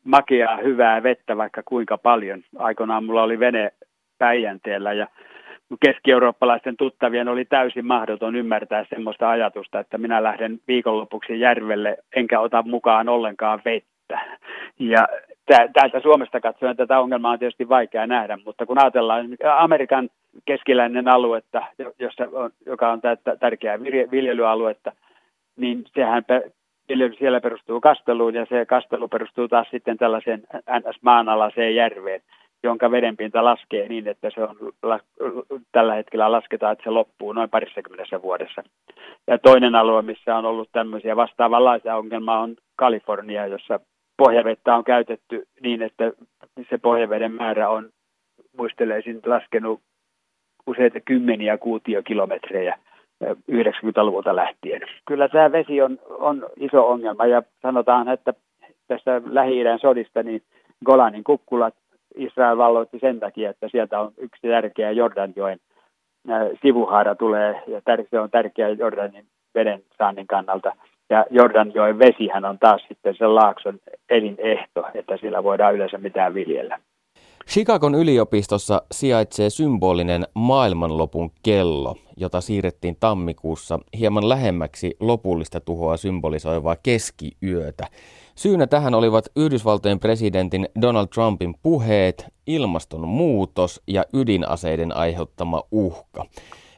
[0.04, 2.42] makeaa, hyvää vettä vaikka kuinka paljon.
[2.58, 3.72] Aikoinaan mulla oli vene
[4.18, 5.08] Päijänteellä ja
[5.86, 12.64] keski-eurooppalaisten tuttavien oli täysin mahdoton ymmärtää semmoista ajatusta, että minä lähden viikonlopuksi järvelle enkä ota
[12.68, 14.20] mukaan ollenkaan vettä.
[14.80, 15.08] Ja
[15.74, 20.10] täältä Suomesta katsoen tätä ongelmaa on tietysti vaikea nähdä, mutta kun ajatellaan Amerikan
[20.46, 21.64] keskiläinen aluetta,
[22.00, 23.02] jossa on, joka on
[23.40, 23.80] tärkeää
[24.12, 24.92] viljelyaluetta,
[25.56, 26.24] niin sehän
[26.90, 32.22] viljely siellä perustuu kasteluun ja se kastelu perustuu taas sitten tällaiseen NS-maanalaiseen järveen,
[32.64, 34.56] jonka vedenpinta laskee niin, että se on
[35.72, 38.64] tällä hetkellä lasketaan, että se loppuu noin parissakymmenessä vuodessa.
[39.28, 43.80] Ja toinen alue, missä on ollut tämmöisiä vastaavanlaisia ongelmia, on Kalifornia, jossa
[44.18, 46.12] pohjavettä on käytetty niin, että
[46.70, 47.90] se pohjaveden määrä on,
[48.58, 49.82] muisteleisin, laskenut
[50.68, 52.78] useita kymmeniä kuutiokilometrejä
[53.52, 54.82] 90-luvulta lähtien.
[55.08, 58.34] Kyllä tämä vesi on, on iso ongelma ja sanotaan, että
[58.88, 60.42] tästä Lähi-idän sodista niin
[60.86, 61.74] Golanin kukkulat
[62.16, 65.60] Israel valloitti sen takia, että sieltä on yksi tärkeä Jordanjoen
[66.62, 70.76] sivuhaara tulee ja se on tärkeä Jordanin veden saannin kannalta.
[71.10, 76.80] Ja Jordanjoen vesihän on taas sitten sen laakson elinehto, että sillä voidaan yleensä mitään viljellä.
[77.50, 87.88] Chicagon yliopistossa sijaitsee symbolinen maailmanlopun kello, jota siirrettiin tammikuussa hieman lähemmäksi lopullista tuhoa symbolisoivaa keskiyötä.
[88.36, 96.26] Syynä tähän olivat Yhdysvaltojen presidentin Donald Trumpin puheet, ilmastonmuutos ja ydinaseiden aiheuttama uhka.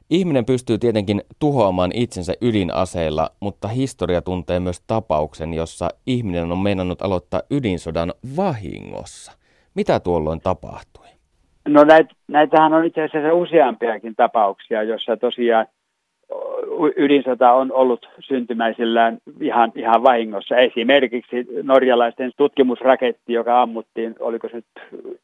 [0.10, 7.02] Ihminen pystyy tietenkin tuhoamaan itsensä ydinaseilla, mutta historia tuntee myös tapauksen, jossa ihminen on meinannut
[7.02, 9.42] aloittaa ydinsodan vahingossa.
[9.76, 11.08] Mitä tuolloin tapahtui?
[11.68, 15.66] No näit, näitähän on itse asiassa useampiakin tapauksia, jossa tosiaan
[16.96, 20.58] ydinsota on ollut syntymäisillään ihan, ihan vahingossa.
[20.58, 24.66] Esimerkiksi norjalaisten tutkimusraketti, joka ammuttiin, oliko se nyt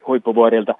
[0.06, 0.74] huippuvuorilta,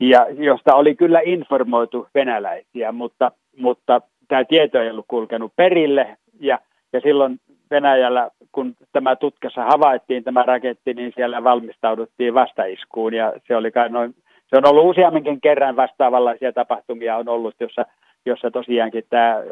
[0.00, 6.58] ja josta oli kyllä informoitu venäläisiä, mutta, mutta tämä tieto ei ollut kulkenut perille, ja,
[6.92, 13.56] ja silloin Venäjällä, kun tämä tutkassa havaittiin tämä raketti, niin siellä valmistauduttiin vastaiskuun, ja se
[13.56, 14.14] oli noin
[14.50, 17.86] se on ollut useamminkin kerran vastaavanlaisia tapahtumia on ollut, jossa,
[18.26, 19.42] jossa tosiaankin tämä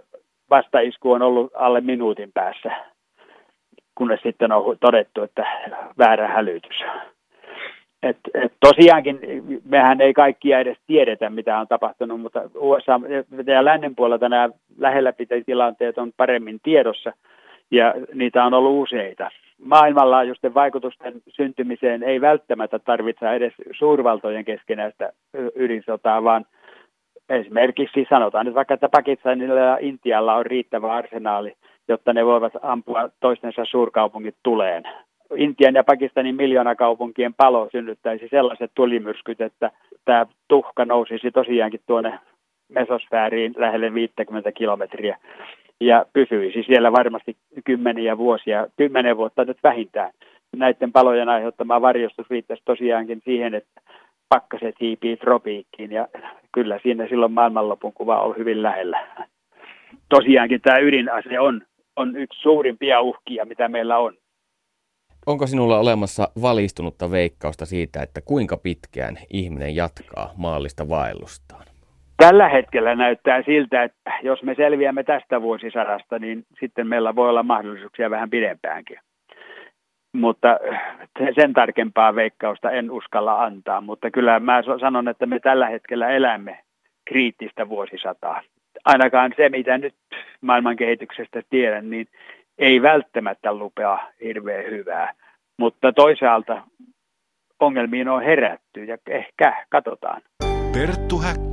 [0.51, 2.71] vastaisku on ollut alle minuutin päässä,
[3.95, 5.47] kunnes sitten on todettu, että
[5.99, 6.85] väärä hälytys.
[8.03, 9.21] Et, et tosiaankin
[9.65, 13.01] mehän ei kaikkia edes tiedetä, mitä on tapahtunut, mutta USA
[13.47, 15.13] ja lännen puolelta nämä lähellä
[15.47, 17.13] tilanteet on paremmin tiedossa
[17.71, 19.31] ja niitä on ollut useita.
[19.65, 25.13] Maailmanlaajuisten vaikutusten syntymiseen ei välttämättä tarvitse edes suurvaltojen keskenäistä
[25.55, 26.45] ydinsotaa, vaan–
[27.29, 31.55] Esimerkiksi sanotaan nyt vaikka, että Pakistanilla ja Intialla on riittävä arsenaali,
[31.89, 34.83] jotta ne voivat ampua toistensa suurkaupungit tuleen.
[35.37, 39.71] Intian ja Pakistanin miljoonakaupunkien palo synnyttäisi sellaiset tulimyrskyt, että
[40.05, 42.19] tämä tuhka nousisi tosiaankin tuonne
[42.69, 45.19] mesosfääriin lähelle 50 kilometriä
[45.81, 50.13] ja pysyisi siellä varmasti kymmeniä vuosia, kymmenen vuotta nyt vähintään.
[50.57, 53.81] Näiden palojen aiheuttama varjostus riittäisi tosiaankin siihen, että
[54.29, 56.09] pakkaset hiipii tropiikkiin ja
[56.53, 59.07] kyllä siinä silloin maailmanlopun kuva on hyvin lähellä.
[60.09, 61.63] Tosiaankin tämä ydinase on,
[61.97, 64.15] on yksi suurimpia uhkia, mitä meillä on.
[65.27, 71.48] Onko sinulla olemassa valistunutta veikkausta siitä, että kuinka pitkään ihminen jatkaa maallista vaellustaan?
[72.19, 77.43] Tällä hetkellä näyttää siltä, että jos me selviämme tästä vuosisadasta, niin sitten meillä voi olla
[77.43, 78.99] mahdollisuuksia vähän pidempäänkin
[80.13, 80.59] mutta
[81.35, 86.59] sen tarkempaa veikkausta en uskalla antaa, mutta kyllä mä sanon, että me tällä hetkellä elämme
[87.05, 88.43] kriittistä vuosisataa.
[88.85, 89.95] Ainakaan se, mitä nyt
[90.41, 92.07] maailman kehityksestä tiedän, niin
[92.59, 95.15] ei välttämättä lupea hirveän hyvää,
[95.59, 96.63] mutta toisaalta
[97.61, 100.23] ongelmiin on herätty ja ehkä katsotaan.
[100.73, 101.48] Perttu Häkkinen.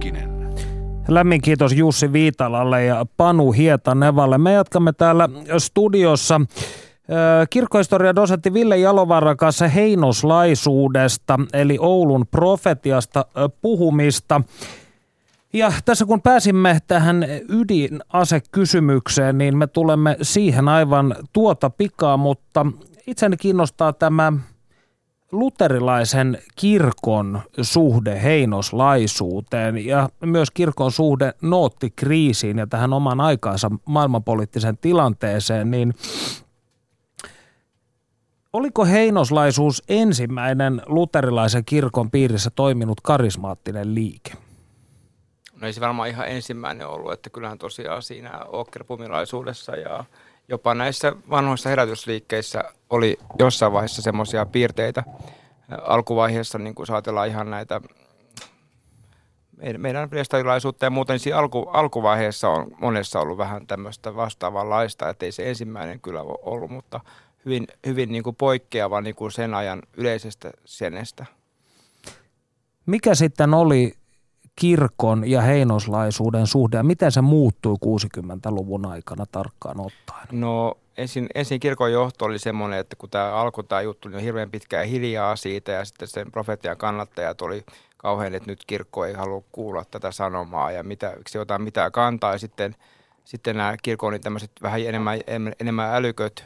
[1.08, 4.38] Lämmin kiitos Jussi Viitalalle ja Panu Hietanevalle.
[4.38, 6.41] Me jatkamme täällä studiossa
[7.49, 13.26] kirkkohistoria dosentti Ville Jalovaara kanssa heinoslaisuudesta, eli Oulun profetiasta
[13.62, 14.41] puhumista.
[15.53, 22.66] Ja tässä kun pääsimme tähän ydinasekysymykseen, niin me tulemme siihen aivan tuota pikaa, mutta
[23.08, 24.34] itseni kiinnostaa tämä
[25.32, 35.71] luterilaisen kirkon suhde heinoslaisuuteen ja myös kirkon suhde noottikriisiin ja tähän oman aikaansa maailmanpoliittiseen tilanteeseen,
[35.71, 35.93] niin
[38.53, 44.32] oliko heinoslaisuus ensimmäinen luterilaisen kirkon piirissä toiminut karismaattinen liike?
[45.61, 50.03] No ei se varmaan ihan ensimmäinen ollut, että kyllähän tosiaan siinä okkerpumilaisuudessa ja
[50.47, 55.03] jopa näissä vanhoissa herätysliikkeissä oli jossain vaiheessa semmoisia piirteitä.
[55.81, 57.81] Alkuvaiheessa, niin kuin saatellaan ihan näitä
[59.77, 65.31] meidän prestarilaisuutta ja muuten siinä alku, alkuvaiheessa on monessa ollut vähän tämmöistä vastaavanlaista, että ei
[65.31, 66.99] se ensimmäinen kyllä ollut, mutta
[67.45, 71.25] hyvin, hyvin niin kuin poikkeava niin kuin sen ajan yleisestä senestä.
[72.85, 73.93] Mikä sitten oli
[74.56, 80.28] kirkon ja heinoslaisuuden suhde ja miten se muuttui 60-luvun aikana tarkkaan ottaen?
[80.32, 84.51] No ensin, ensin kirkon johto oli semmoinen, että kun tämä alkoi tämä juttu, niin hirveän
[84.51, 87.66] pitkään hiljaa siitä ja sitten sen profetian kannattajat oli
[87.97, 92.32] kauhean, että nyt kirkko ei halua kuulla tätä sanomaa ja mitä, se ottaa mitään kantaa
[92.32, 92.76] ja sitten,
[93.26, 95.20] sitten nämä kirkon niin tämmöiset vähän enemmän,
[95.60, 96.45] enemmän älyköt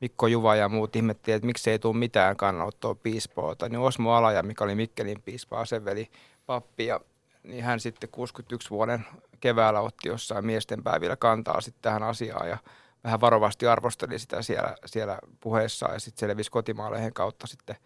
[0.00, 3.68] Mikko Juva ja muut ihmettiin, että miksi ei tule mitään kannanottoa piispoota.
[3.68, 6.08] Niin Osmo Alaja, mikä oli Mikkelin piispa, aseveli
[6.46, 7.00] pappi ja
[7.46, 9.06] niin hän sitten 61 vuoden
[9.40, 12.58] keväällä otti jossain miesten päivillä kantaa sitten tähän asiaan ja
[13.04, 17.76] vähän varovasti arvosteli sitä siellä, siellä puheessa ja sitten selvisi kotimaalehen kautta sitten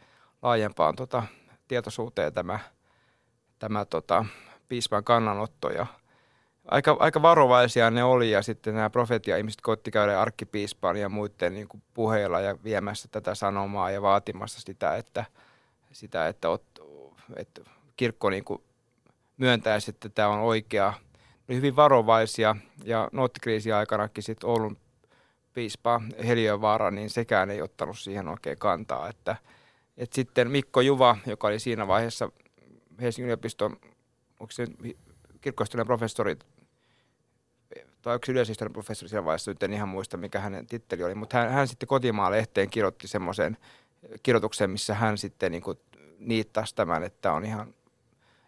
[0.43, 1.23] laajempaan tota,
[1.69, 2.59] tietoisuuteen tämä,
[3.59, 4.25] tämä tota,
[4.69, 5.71] piispan kannanotto.
[5.71, 5.87] Ja
[6.65, 11.69] aika, aika varovaisia ne oli ja sitten nämä profetia-ihmiset koitti käydä arkkipiispaan ja muiden niin
[11.69, 15.25] kuin puheilla ja viemässä tätä sanomaa ja vaatimassa sitä, että,
[15.93, 16.49] sitä, että,
[17.37, 17.61] että
[17.97, 18.63] kirkko niin kuin
[19.41, 20.93] myöntäisi, että tämä on oikea.
[21.49, 24.77] Oli hyvin varovaisia ja noottikriisin aikanakin sitten Oulun
[25.53, 29.09] piispa Heliövaara, niin sekään ei ottanut siihen oikein kantaa.
[29.09, 29.37] Että,
[29.97, 32.31] että sitten Mikko Juva, joka oli siinä vaiheessa
[33.01, 33.77] Helsingin yliopiston,
[34.41, 34.67] onko se
[35.87, 36.37] professori
[38.03, 41.39] tai yksi yleishistorian professori siinä vaiheessa, nyt en ihan muista mikä hänen titteli oli, mutta
[41.39, 43.57] hän, hän sitten kotimaan-lehteen kirjoitti semmoisen
[44.23, 45.63] kirjoituksen, missä hän sitten niin
[46.19, 47.75] niittasi tämän, että on ihan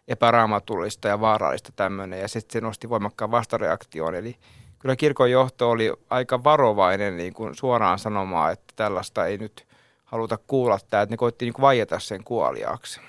[0.07, 4.15] epäraamatullista ja vaarallista tämmöinen, ja sitten se nosti voimakkaan vastareaktioon.
[4.15, 4.35] Eli
[4.79, 9.67] kyllä kirkon johto oli aika varovainen niin kuin suoraan sanomaan, että tällaista ei nyt
[10.05, 13.01] haluta kuulla, tämä, että ne koitti niin vaieta sen kuoliaaksi.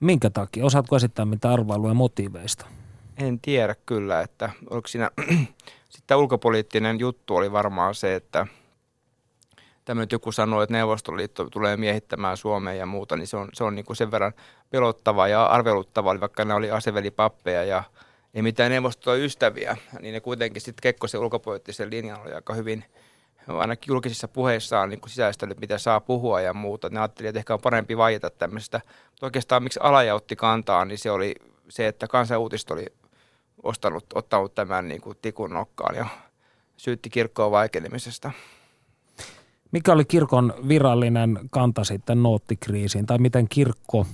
[0.00, 0.64] Minkä takia?
[0.64, 2.66] Osaatko esittää mitä arvailuja motiiveista?
[3.16, 5.10] En tiedä kyllä, että oliko siinä,
[5.88, 8.46] sitten ulkopoliittinen juttu oli varmaan se, että–
[9.90, 13.74] tämmöinen joku sanoo, että Neuvostoliitto tulee miehittämään Suomeen ja muuta, niin se on, se on
[13.74, 14.32] niin kuin sen verran
[14.70, 17.82] pelottava ja arveluttava, vaikka ne oli asevelipappeja ja
[18.34, 22.84] ei mitään neuvostoa ystäviä, niin ne kuitenkin sitten Kekkosen ulkopoliittisen linjan oli aika hyvin,
[23.48, 26.88] ainakin julkisissa puheissaan niin kuin sisäistänyt, mitä saa puhua ja muuta.
[26.88, 28.80] Ne ajattelivat, että ehkä on parempi vaieta tämmöistä.
[29.10, 31.34] Mutta oikeastaan miksi alaja otti kantaa, niin se oli
[31.68, 32.86] se, että kansanuutisto oli
[33.62, 36.06] ostanut, ottanut tämän niin kuin tikun nokkaan ja
[36.76, 38.30] syytti kirkkoa vaikenemisesta.
[39.72, 44.06] Mikä oli kirkon virallinen kanta sitten noottikriisiin, tai miten kirkko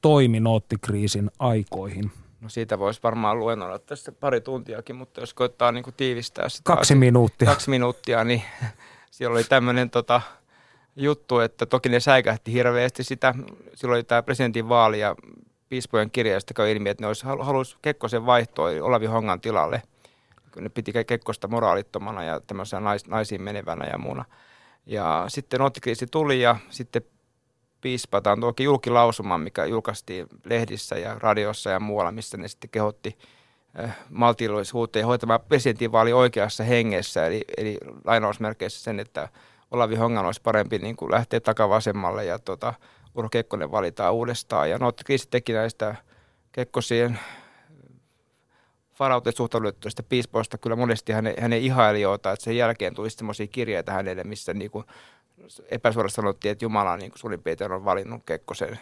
[0.00, 2.10] toimi noottikriisin aikoihin?
[2.40, 6.62] No siitä voisi varmaan luennoida tässä pari tuntiakin, mutta jos koittaa niin kuin tiivistää sitä.
[6.64, 7.48] Kaksi minuuttia.
[7.48, 8.42] Kaksi minuuttia, niin
[9.10, 10.20] siellä oli tämmöinen tota,
[10.96, 13.34] juttu, että toki ne säikähti hirveästi sitä.
[13.74, 15.16] Silloin oli tämä presidentin vaali ja
[15.68, 19.82] piispojen kirjasta käy ilmi, että ne olisi halusi Kekkosen vaihtoa Olavi Hongan tilalle.
[20.60, 24.24] Ne piti Kekkosta moraalittomana ja tämmöisenä nais, naisiin menevänä ja muuna.
[24.86, 27.02] Ja sitten noottikriisi tuli ja sitten
[27.80, 33.18] piispataan tuokin julkilausuma, mikä julkaistiin lehdissä ja radiossa ja muualla, missä ne sitten kehotti
[33.84, 39.28] äh, maltillisuuteen hoitamaan presidentinvaali oikeassa hengessä, eli, eli lainausmerkeissä sen, että
[39.70, 42.74] Olavi Hongan olisi parempi niin kuin lähteä takavasemmalle ja tota,
[43.14, 44.70] Urho Kekkonen valitaan uudestaan.
[44.70, 45.94] Ja Noottikriisi teki näistä
[46.52, 47.18] Kekkosien
[49.00, 54.24] varautet suhtautuneesta piispoista kyllä monesti hänen, hänen ihailijoita, että sen jälkeen tuli semmoisia kirjeitä hänelle,
[54.24, 54.84] missä niin kuin
[55.70, 58.78] epäsuorasti sanottiin, että Jumala niin suurin piirtein on valinnut Kekkosen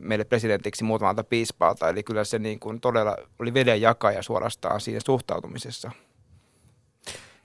[0.00, 1.88] meille presidentiksi muutamalta piispaalta.
[1.88, 5.90] Eli kyllä se niin kuin todella oli veden jakaja suorastaan siinä suhtautumisessa.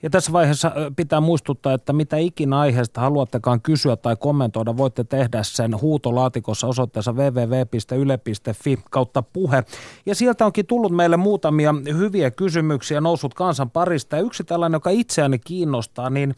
[0.04, 5.42] Ja tässä vaiheessa pitää muistuttaa, että mitä ikinä aiheesta haluattekaan kysyä tai kommentoida, voitte tehdä
[5.42, 9.64] sen huutolaatikossa osoitteessa www.yle.fi kautta puhe.
[10.06, 14.16] Ja sieltä onkin tullut meille muutamia hyviä kysymyksiä noussut kansan parista.
[14.16, 16.34] Ja yksi tällainen, joka itseäni kiinnostaa, niin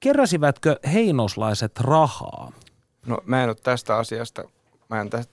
[0.00, 2.52] keräsivätkö heinoslaiset rahaa?
[3.06, 4.44] No mä en ole tästä asiasta,
[4.90, 5.32] mä en tästä,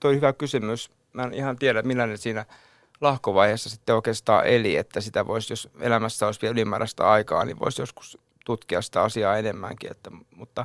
[0.00, 0.90] toi hyvä kysymys.
[1.12, 2.46] Mä en ihan tiedä, millainen siinä
[3.00, 7.82] lahkovaiheessa sitten oikeastaan eli, että sitä voisi, jos elämässä olisi vielä ylimääräistä aikaa, niin voisi
[7.82, 9.90] joskus tutkia sitä asiaa enemmänkin.
[9.90, 10.64] Että, mutta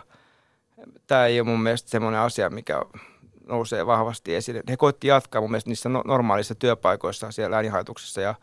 [1.07, 2.81] tämä ei ole mun mielestä semmoinen asia, mikä
[3.47, 4.63] nousee vahvasti esille.
[4.69, 8.35] He koitti jatkaa mun mielestä niissä no-, normaalissa työpaikoissa siellä äänihaituksessa ja,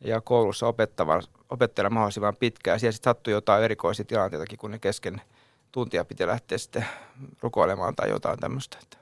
[0.00, 0.66] ja koulussa
[1.50, 2.80] opettelemaan mahdollisimman pitkään.
[2.80, 5.22] Siellä sitten sattui jotain erikoisia tilanteitakin, kun ne kesken
[5.72, 6.86] tuntia piti lähteä sitten
[7.40, 8.78] rukoilemaan tai jotain tämmöistä.
[8.82, 8.96] Että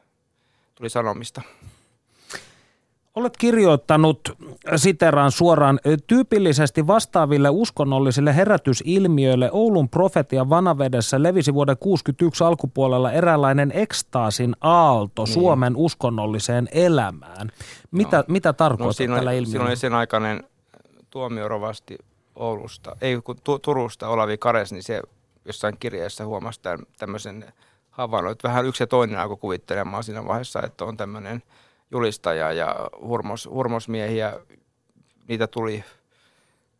[0.74, 1.42] tuli sanomista.
[3.18, 4.36] Olet kirjoittanut,
[4.76, 14.56] siteraan suoraan, tyypillisesti vastaaville uskonnollisille herätysilmiöille Oulun profetian vanavedessä levisi vuoden 61 alkupuolella eräänlainen ekstaasin
[14.60, 15.34] aalto niin.
[15.34, 17.52] Suomen uskonnolliseen elämään.
[17.90, 18.24] Mitä, no.
[18.28, 19.50] mitä tarkoittaa no, siinä tällä ilmiöllä?
[19.50, 20.44] Siinä oli sen aikainen
[21.10, 21.98] tuomiorovasti
[22.36, 25.02] Oulusta, ei kun Turusta Olavi Kares, niin se
[25.44, 27.52] jossain kirjeessä huomasi tämän, tämmöisen
[27.90, 31.42] havainnon, että vähän yksi ja toinen alkoi kuvittelemaan siinä vaiheessa, että on tämmöinen–
[31.90, 34.40] julistaja ja hurmos, hurmosmiehiä,
[35.28, 35.84] niitä tuli,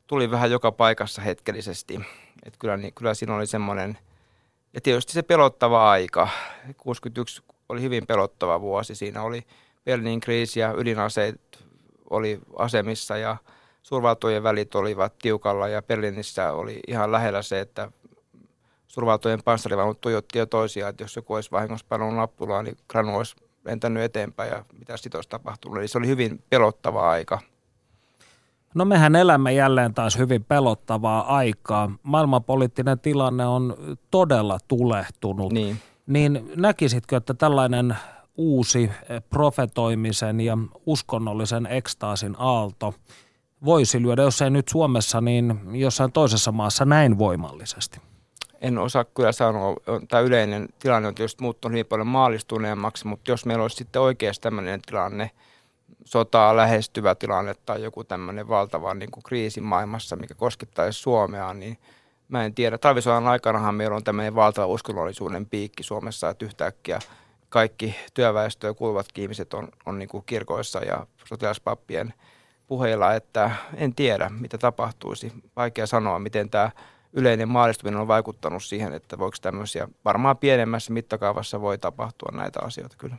[0.07, 2.01] tuli vähän joka paikassa hetkellisesti.
[2.45, 3.99] Et kyllä, niin, kyllä siinä oli semmoinen,
[4.75, 6.29] ja tietysti se pelottava aika.
[6.77, 8.95] 61 oli hyvin pelottava vuosi.
[8.95, 9.47] Siinä oli
[9.85, 11.65] Berliinin kriisi ja ydinaseet
[12.11, 13.37] oli asemissa ja
[13.83, 17.93] suurvaltojen välit olivat tiukalla ja Berliinissä oli ihan lähellä se, että
[18.89, 23.37] suurvaltojen panssarivaunut tuijotti jo toisiaan, että jos joku olisi vahingossa pannut nappulaan, niin Granu olisi
[23.69, 25.79] lentänyt eteenpäin ja mitä sitten olisi tapahtunut.
[25.79, 27.39] Eli se oli hyvin pelottava aika.
[28.75, 31.91] No mehän elämme jälleen taas hyvin pelottavaa aikaa.
[32.03, 33.77] Maailmanpoliittinen tilanne on
[34.11, 35.53] todella tulehtunut.
[35.53, 35.79] Niin.
[36.07, 37.97] Niin näkisitkö, että tällainen
[38.37, 38.91] uusi
[39.31, 42.95] profetoimisen ja uskonnollisen ekstaasin aalto
[43.65, 48.01] voisi lyödä, jos ei nyt Suomessa, niin jossain toisessa maassa näin voimallisesti?
[48.61, 49.77] En osaa kyllä sanoa,
[50.09, 54.43] tämä yleinen tilanne on tietysti muuttunut hyvin paljon maallistuneemmaksi, mutta jos meillä olisi sitten oikeasti
[54.43, 55.31] tämmöinen tilanne,
[56.05, 61.79] sotaa lähestyvä tilanne tai joku tämmöinen valtava niin kuin kriisi maailmassa, mikä koskettaisi Suomea, niin
[62.29, 62.79] mä en tiedä.
[62.79, 66.99] Talvisodan aikanahan meillä on tämmöinen valtava uskonnollisuuden piikki Suomessa, että yhtäkkiä
[67.49, 72.15] kaikki työväestöön kuuluvat ihmiset on, on niin kuin kirkoissa ja sotilaspappien
[72.67, 75.33] puheilla, että en tiedä, mitä tapahtuisi.
[75.57, 76.71] Vaikea sanoa, miten tämä
[77.19, 82.97] yleinen maallistuminen on vaikuttanut siihen, että voiko tämmöisiä, varmaan pienemmässä mittakaavassa voi tapahtua näitä asioita
[82.99, 83.17] kyllä.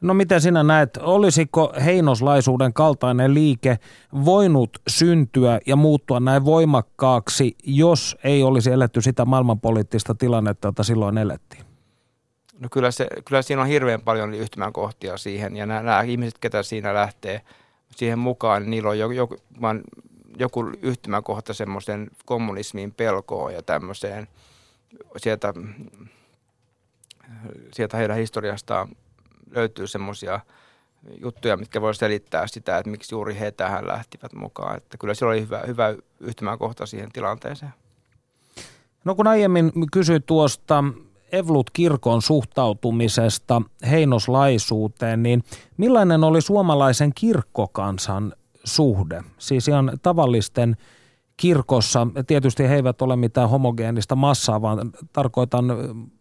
[0.00, 3.78] No miten sinä näet, olisiko heinoslaisuuden kaltainen liike
[4.24, 11.18] voinut syntyä ja muuttua näin voimakkaaksi, jos ei olisi eletty sitä maailmanpoliittista tilannetta, jota silloin
[11.18, 11.64] elettiin?
[12.58, 16.62] No kyllä, se, kyllä siinä on hirveän paljon yhtymäkohtia siihen ja nämä, nämä ihmiset, ketä
[16.62, 17.40] siinä lähtee
[17.96, 19.36] siihen mukaan, niin niillä on joku, joku
[20.38, 24.28] joku yhtymäkohta semmoisen kommunismin pelkoon ja tämmöiseen
[25.16, 25.54] sieltä,
[27.72, 28.88] sieltä heidän historiastaan
[29.50, 30.40] löytyy semmoisia
[31.20, 34.76] juttuja, mitkä voi selittää sitä, että miksi juuri he tähän lähtivät mukaan.
[34.76, 37.72] Että kyllä se oli hyvä, hyvä yhtymäkohta siihen tilanteeseen.
[39.04, 40.84] No kun aiemmin kysyit tuosta
[41.32, 45.44] Evlut-kirkon suhtautumisesta heinoslaisuuteen, niin
[45.76, 48.32] millainen oli suomalaisen kirkkokansan
[48.64, 49.22] suhde.
[49.38, 50.76] Siis ihan tavallisten
[51.36, 55.64] kirkossa, tietysti he eivät ole mitään homogeenista massaa, vaan tarkoitan,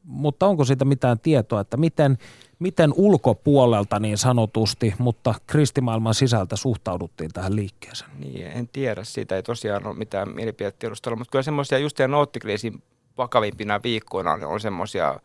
[0.04, 2.18] mutta onko siitä mitään tietoa, että miten,
[2.60, 8.12] miten ulkopuolelta niin sanotusti, mutta kristimaailman sisältä suhtauduttiin tähän liikkeeseen?
[8.20, 12.84] Niin, en tiedä, siitä ei tosiaan ole mitään mielipidetiedustelua, mutta kyllä semmoisia just ja noottikriisin
[13.18, 15.20] vakavimpina viikkoina on, semmoisia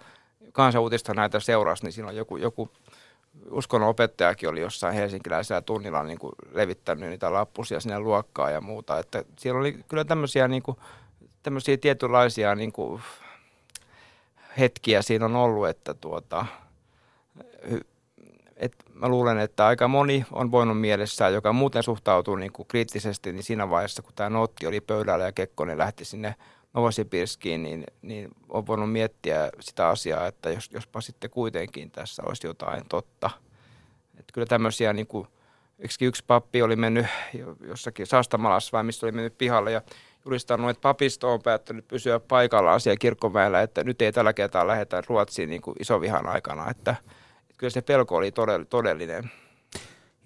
[0.52, 2.70] kansanuutista näitä seurasi, niin siinä on joku, joku
[3.50, 8.98] uskonnon opettajakin oli jossain helsinkiläisellä tunnilla niin kuin levittänyt niitä lappusia sinne luokkaan ja muuta.
[8.98, 10.76] Että siellä oli kyllä tämmöisiä, niin kuin,
[11.42, 13.02] tämmöisiä tietynlaisia niin kuin,
[14.58, 16.46] hetkiä siinä on ollut, että tuota,
[18.56, 23.32] et mä luulen, että aika moni on voinut mielessään, joka muuten suhtautuu niin kuin kriittisesti,
[23.32, 26.34] niin siinä vaiheessa, kun tämä nootti oli pöydällä ja Kekkonen lähti sinne
[26.76, 32.46] Novosibirskiin, niin, niin on voinut miettiä sitä asiaa, että jos, jospa sitten kuitenkin tässä olisi
[32.46, 33.30] jotain totta.
[34.18, 35.28] Että kyllä tämmöisiä, niin kuin,
[36.00, 37.06] yksi pappi oli mennyt
[37.60, 39.82] jossakin Saastamalassa vai mistä oli mennyt pihalle ja
[40.24, 45.02] julistanut, että papisto on päättänyt pysyä paikallaan siellä kirkkoväellä, että nyt ei tällä kertaa lähdetä
[45.06, 46.70] Ruotsiin niin kuin isovihan aikana.
[46.70, 46.96] Että,
[47.40, 48.32] että kyllä se pelko oli
[48.70, 49.30] todellinen.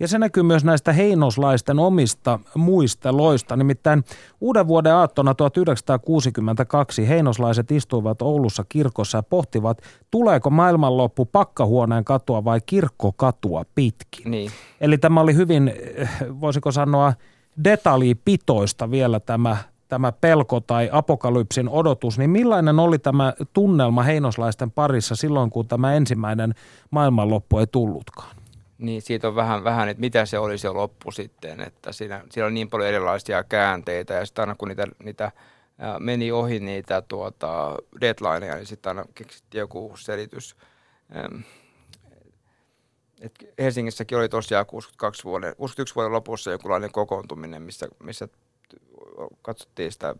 [0.01, 3.57] Ja se näkyy myös näistä heinoslaisten omista muisteloista.
[3.57, 4.05] Nimittäin
[4.41, 12.61] uuden vuoden aattona 1962 heinoslaiset istuivat Oulussa kirkossa ja pohtivat, tuleeko maailmanloppu pakkahuoneen katua vai
[12.67, 14.31] kirkkokatua pitkin.
[14.31, 14.51] Niin.
[14.81, 15.73] Eli tämä oli hyvin,
[16.41, 17.13] voisiko sanoa,
[17.65, 19.57] detaljipitoista vielä tämä
[19.89, 25.95] tämä pelko tai apokalypsin odotus, niin millainen oli tämä tunnelma heinoslaisten parissa silloin, kun tämä
[25.95, 26.55] ensimmäinen
[26.91, 28.40] maailmanloppu ei tullutkaan?
[28.81, 32.47] Niin siitä on vähän, vähän, että mitä se oli se loppu sitten, että siinä, siinä
[32.47, 35.33] on niin paljon erilaisia käänteitä ja sitten aina kun niitä, niitä
[35.99, 40.57] meni ohi niitä tuota, deadlineja, niin sitten aina keksittiin joku selitys.
[43.21, 48.29] Et Helsingissäkin oli tosiaan 62 vuoden, 61 vuoden lopussa jokinlainen kokoontuminen, missä, missä
[49.43, 50.15] katsottiin sitä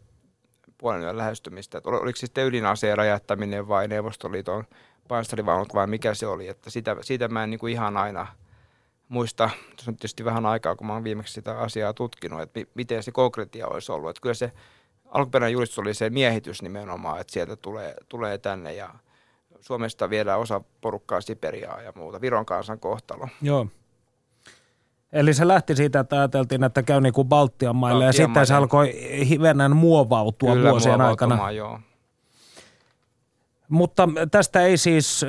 [0.79, 1.79] puolen yön lähestymistä.
[1.79, 4.65] Et oliko sitten ydinaseen räjähtäminen vai Neuvostoliiton
[5.09, 6.49] pansarivaunut vai mikä se oli.
[6.49, 8.27] Että sitä, siitä mä en niin kuin ihan aina
[9.11, 13.03] muista, se on tietysti vähän aikaa, kun mä oon viimeksi sitä asiaa tutkinut, että miten
[13.03, 14.11] se konkretia olisi ollut.
[14.11, 14.53] Että kyllä se
[15.11, 18.95] alkuperäinen julistus oli se miehitys nimenomaan, että sieltä tulee, tulee tänne ja
[19.61, 23.29] Suomesta viedään osa porukkaa Siperiaa ja muuta, Viron kansan kohtalo.
[23.43, 23.67] Joo.
[25.13, 28.55] Eli se lähti siitä, että ajateltiin, että käy niin kuin Baltian maille ja sitten se
[28.55, 28.93] alkoi
[29.29, 31.51] hivenen muovautua Kyllä, vuosien aikana.
[31.51, 31.81] Joo.
[33.71, 35.27] Mutta tästä ei siis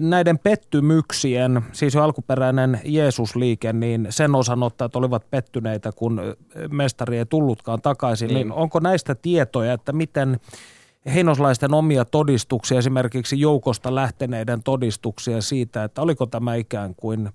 [0.00, 6.20] näiden pettymyksien, siis jo alkuperäinen Jeesusliike, niin sen osanottajat olivat pettyneitä, kun
[6.70, 8.28] mestari ei tullutkaan takaisin.
[8.28, 8.34] Niin.
[8.34, 10.40] niin onko näistä tietoja, että miten
[11.14, 17.30] heinoslaisten omia todistuksia, esimerkiksi joukosta lähteneiden todistuksia siitä, että oliko tämä ikään kuin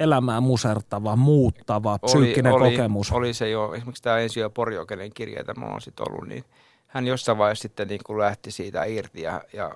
[0.00, 3.12] elämää musertava, muuttava, psyykkinen oli, kokemus?
[3.12, 6.44] Oli se jo, esimerkiksi tämä ensi jo Porjokenen kirja, jota on sitten ollut, niin–
[6.90, 9.74] hän jossain vaiheessa sitten niin kuin lähti siitä irti ja, ja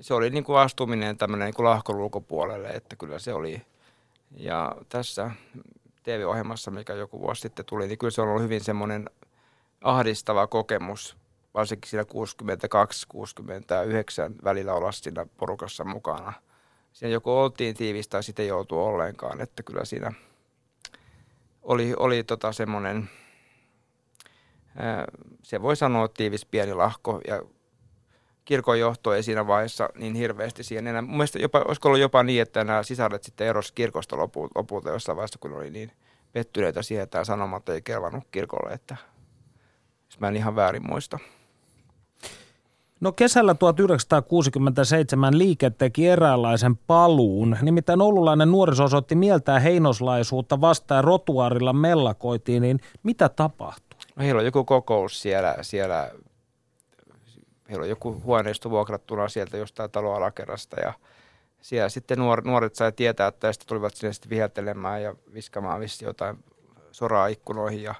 [0.00, 3.62] se oli niin kuin astuminen tämmöinen niin kuin lahkon ulkopuolelle, että kyllä se oli.
[4.36, 5.30] Ja tässä
[6.02, 9.10] TV-ohjelmassa, mikä joku vuosi sitten tuli, niin kyllä se on ollut hyvin semmoinen
[9.84, 11.16] ahdistava kokemus,
[11.54, 12.06] varsinkin siinä 62-69
[14.44, 16.32] välillä olla siinä porukassa mukana.
[16.92, 20.12] Siinä joko oltiin tiivistä tai sitten joutuu ollenkaan, että kyllä siinä
[21.62, 23.10] oli, oli tota semmoinen
[25.42, 27.42] se voi sanoa tiivis pieni lahko ja
[28.44, 31.02] kirkon johto ei siinä vaiheessa niin hirveästi siihen enää.
[31.02, 34.16] Mun mielestä jopa, olisiko ollut jopa niin, että nämä sisaret sitten erosi kirkosta
[34.54, 35.92] lopulta jossain vaiheessa, kun oli niin
[36.32, 38.96] pettyneitä siihen, että tämä sanomat ei kelvannut kirkolle, että
[40.10, 41.18] jos mä en ihan väärin muista.
[43.00, 47.56] No kesällä 1967 liike teki eräänlaisen paluun.
[47.62, 53.87] Nimittäin oululainen nuoriso osoitti mieltään heinoslaisuutta vastaan rotuarilla mellakoitiin, niin mitä tapahtui?
[54.18, 56.10] No heillä on joku kokous siellä, siellä
[57.68, 60.92] heillä on joku huoneisto vuokrattuna sieltä jostain talon alakerrasta ja
[61.60, 66.04] siellä sitten nuor, nuoret sai tietää, että tästä tulivat sinne sitten viheltelemään ja viskamaan vissi
[66.04, 66.44] jotain
[66.92, 67.94] soraa ikkunoihin ja,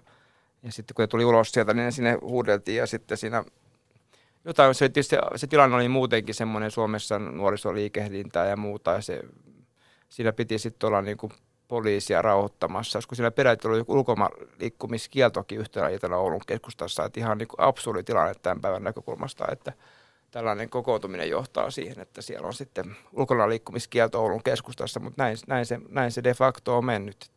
[0.63, 3.45] ja sitten kun ne tuli ulos sieltä, niin sinne huudeltiin ja sitten siinä
[4.45, 9.21] jotain, se, se, se tilanne oli muutenkin semmoinen Suomessa nuorisoliikehdintää ja muuta ja se,
[10.09, 11.33] siinä piti sitten olla niin kuin
[11.69, 18.03] poliisia rauhoittamassa, koska siinä peräti oli ulkomaliikkumiskieltokin yhtenä iltana Oulun keskustassa, että ihan niin absurdi
[18.03, 19.73] tilanne tämän päivän näkökulmasta, että
[20.31, 25.67] tällainen kokoontuminen johtaa siihen, että siellä on sitten ulkona liikkumiskielto Oulun keskustassa, mutta näin, näin,
[25.67, 27.31] se, näin se de facto on mennyt.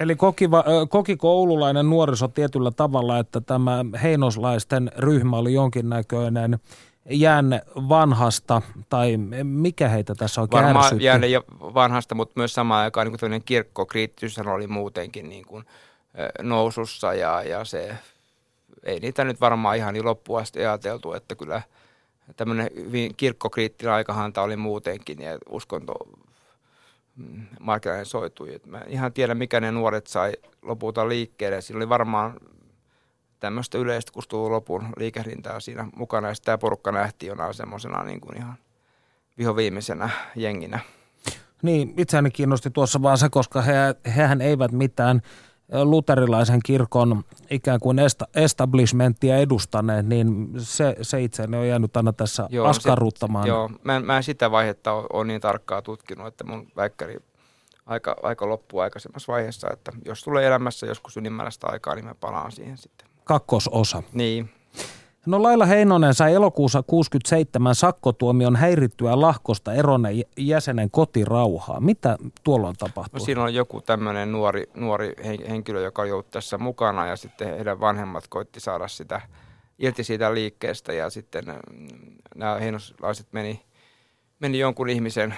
[0.00, 0.48] Eli koki,
[0.88, 6.58] koki koululainen nuoriso tietyllä tavalla, että tämä heinoslaisten ryhmä oli jonkinnäköinen
[7.10, 11.04] jäänne vanhasta, tai mikä heitä tässä on Varmaan kärsytty?
[11.04, 11.26] jäänne
[11.60, 15.64] vanhasta, mutta myös samaan aikaan niin tämmöinen kirkkokriittisyys oli muutenkin niin kuin,
[16.42, 17.94] nousussa, ja, ja se
[18.82, 21.62] ei niitä nyt varmaan ihan niin loppuun asti ajateltu, että kyllä
[22.36, 25.94] tämmöinen hyvin kirkkokriittinen aikahanta oli muutenkin, ja uskonto
[27.16, 28.60] mm, markkinainen soitui.
[28.66, 30.32] mä en ihan tiedä, mikä ne nuoret sai
[30.62, 31.60] lopulta liikkeelle.
[31.60, 32.40] Siinä oli varmaan
[33.42, 36.28] tämmöistä yleistä kustuu lopun liikehdintää siinä mukana.
[36.28, 38.54] Ja tämä porukka nähtiin jonain semmoisena niin kuin ihan
[39.38, 40.80] vihoviimeisenä jenginä.
[41.62, 43.74] Niin, itseäni kiinnosti tuossa vaan se, koska he,
[44.16, 45.22] hehän eivät mitään
[45.84, 52.46] luterilaisen kirkon ikään kuin esta, establishmenttia edustaneet, niin se, se itseäni on jäänyt aina tässä
[52.50, 53.44] joo, askarruttamaan.
[53.44, 56.68] Se, joo, mä en, mä en sitä vaihetta ole, ole niin tarkkaa tutkinut, että mun
[56.76, 57.16] väikkäri
[57.86, 62.52] aika, aika loppuu aikaisemmassa vaiheessa, että jos tulee elämässä joskus ylimääräistä aikaa, niin mä palaan
[62.52, 64.02] siihen sitten kakkososa.
[64.12, 64.50] Niin.
[65.26, 71.80] No Laila Heinonen sai elokuussa 67 sakkotuomion häirittyä lahkosta eroneen jäsenen kotirauhaa.
[71.80, 73.20] Mitä tuolloin tapahtui?
[73.20, 75.14] No siinä on joku tämmöinen nuori, nuori
[75.48, 79.20] henkilö, joka joutui tässä mukana ja sitten heidän vanhemmat koitti saada sitä
[79.78, 81.88] irti siitä liikkeestä ja sitten mm,
[82.34, 83.64] nämä heinoslaiset meni,
[84.40, 85.34] meni jonkun ihmisen,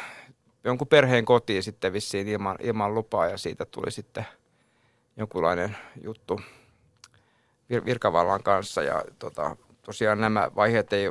[0.65, 4.27] jonkun perheen kotiin sitten vissiin ilman, ilman lupaa ja siitä tuli sitten
[5.17, 6.41] jonkunlainen juttu
[7.73, 11.09] vir- virkavallan kanssa ja tota, tosiaan nämä vaiheet ei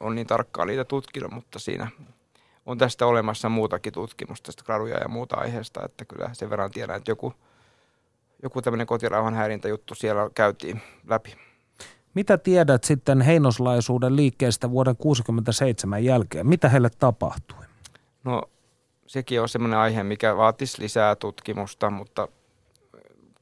[0.00, 1.88] ole niin tarkkaan niitä tutkinut, mutta siinä
[2.66, 6.96] on tästä olemassa muutakin tutkimusta, tästä graduja ja muuta aiheesta, että kyllä sen verran tiedän,
[6.96, 7.34] että joku,
[8.42, 11.36] joku tämmöinen kotirauhan häirintäjuttu siellä käytiin läpi.
[12.14, 16.46] Mitä tiedät sitten heinoslaisuuden liikkeestä vuoden 1967 jälkeen?
[16.46, 17.64] Mitä heille tapahtui?
[18.24, 18.42] No
[19.06, 22.28] sekin on semmoinen aihe, mikä vaatisi lisää tutkimusta, mutta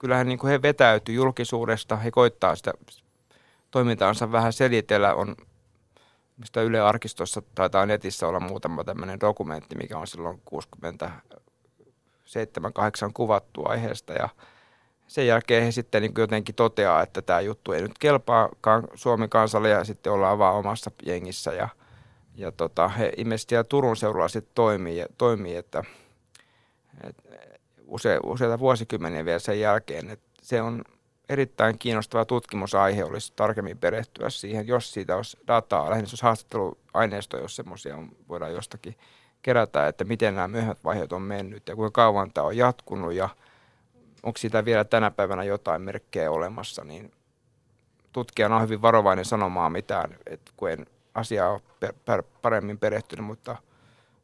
[0.02, 2.72] kyllähän niin kuin he vetäytyy julkisuudesta, he koittaa sitä
[3.70, 5.36] toimintaansa vähän selitellä, on
[6.36, 10.58] mistä Yle Arkistossa taitaa netissä olla muutama tämmöinen dokumentti, mikä on silloin 67-8
[13.14, 14.12] kuvattu aiheesta.
[14.12, 14.28] Ja
[15.06, 18.48] sen jälkeen he sitten niin jotenkin toteaa, että tämä juttu ei nyt kelpaa
[18.94, 21.52] Suomen kansalle ja sitten ollaan vaan omassa jengissä.
[21.52, 21.68] Ja,
[22.34, 25.82] ja tota, he ilmeisesti Turun seudulla sitten toimii, toimii että,
[27.04, 27.31] että
[27.92, 30.84] use, useita vuosikymmeniä vielä sen jälkeen, että se on
[31.28, 37.56] erittäin kiinnostava tutkimusaihe olisi tarkemmin perehtyä siihen, jos siitä olisi dataa, lähinnä jos haastatteluaineisto, jos
[37.56, 38.94] semmoisia voidaan jostakin
[39.42, 43.28] kerätä, että miten nämä myöhemmät vaiheet on mennyt ja kuinka kauan tämä on jatkunut ja
[44.22, 47.12] onko siitä vielä tänä päivänä jotain merkkejä olemassa, niin
[48.12, 53.56] tutkijana on hyvin varovainen sanomaan mitään, että kun en asiaa ole paremmin perehtynyt, mutta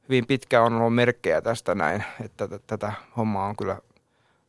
[0.08, 3.78] hyvin pitkään on ollut merkkejä tästä näin, että tätä hommaa on kyllä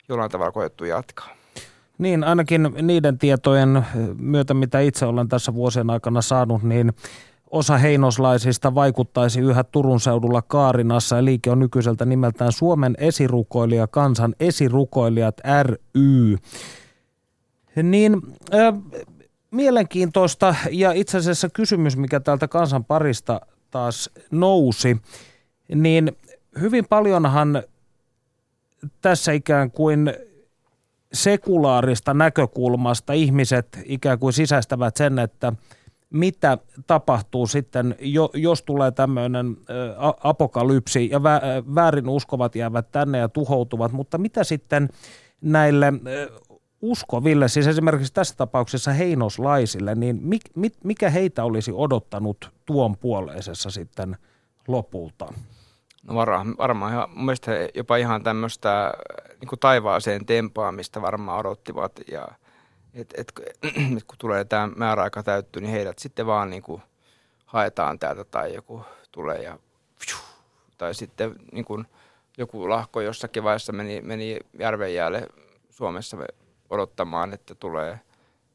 [0.10, 1.30] jollain tavalla koettu jatkaa.
[1.98, 3.86] Niin, ainakin niiden tietojen
[4.18, 6.94] myötä, mitä itse olen tässä vuosien aikana saanut, niin
[7.52, 14.36] osa heinoslaisista vaikuttaisi yhä Turun seudulla Kaarinassa ja liike on nykyiseltä nimeltään Suomen esirukoilija kansan
[14.40, 16.38] esirukoilijat ry.
[17.84, 18.22] Niin
[18.54, 18.74] äh,
[19.52, 23.42] mielenkiintoista ja itse asiassa kysymys, mikä täältä kansan parista
[23.72, 24.98] taas nousi,
[25.76, 26.12] niin
[26.62, 27.64] hyvin paljonhan
[29.02, 30.14] tässä ikään kuin
[31.14, 35.54] sekulaarista näkökulmasta ihmiset ikään kuin sisäistävät sen, että
[36.10, 36.58] mitä
[36.88, 37.96] tapahtuu sitten,
[38.34, 39.58] jos tulee tämmöinen
[40.24, 41.24] apokalypsi ja
[41.76, 44.90] väärin uskovat jäävät tänne ja tuhoutuvat, mutta mitä sitten
[45.42, 45.94] näille
[46.82, 50.22] uskoville, siis esimerkiksi tässä tapauksessa heinoslaisille, niin
[50.84, 54.18] mikä heitä olisi odottanut tuon puoleisessa sitten
[54.68, 55.34] lopulta?
[56.04, 58.94] No varmaan, varmaan ihan, mun mielestä jopa ihan tämmöistä
[59.42, 62.28] niin taivaaseen tempaamista varmaan odottivat ja
[62.94, 63.34] et, et,
[63.64, 63.74] et,
[64.08, 66.82] kun tulee tämä määräaika täyttyy, niin heidät sitten vaan niin kuin
[67.46, 69.60] haetaan täältä tai joku tulee ja
[70.78, 71.86] tai sitten niin kuin
[72.38, 75.28] joku lahko jossakin vaiheessa meni, meni järven jäälle
[75.70, 76.18] Suomessa
[76.70, 78.00] odottamaan, että tulee.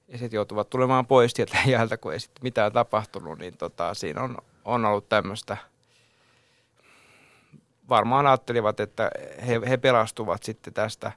[0.09, 4.23] Ja sitten joutuvat tulemaan pois sieltä jäältä, kun ei sitten mitään tapahtunut, niin tota, siinä
[4.23, 5.57] on, on ollut tämmöistä–
[7.89, 9.11] varmaan ajattelivat, että
[9.47, 11.13] he, he pelastuvat sitten tästä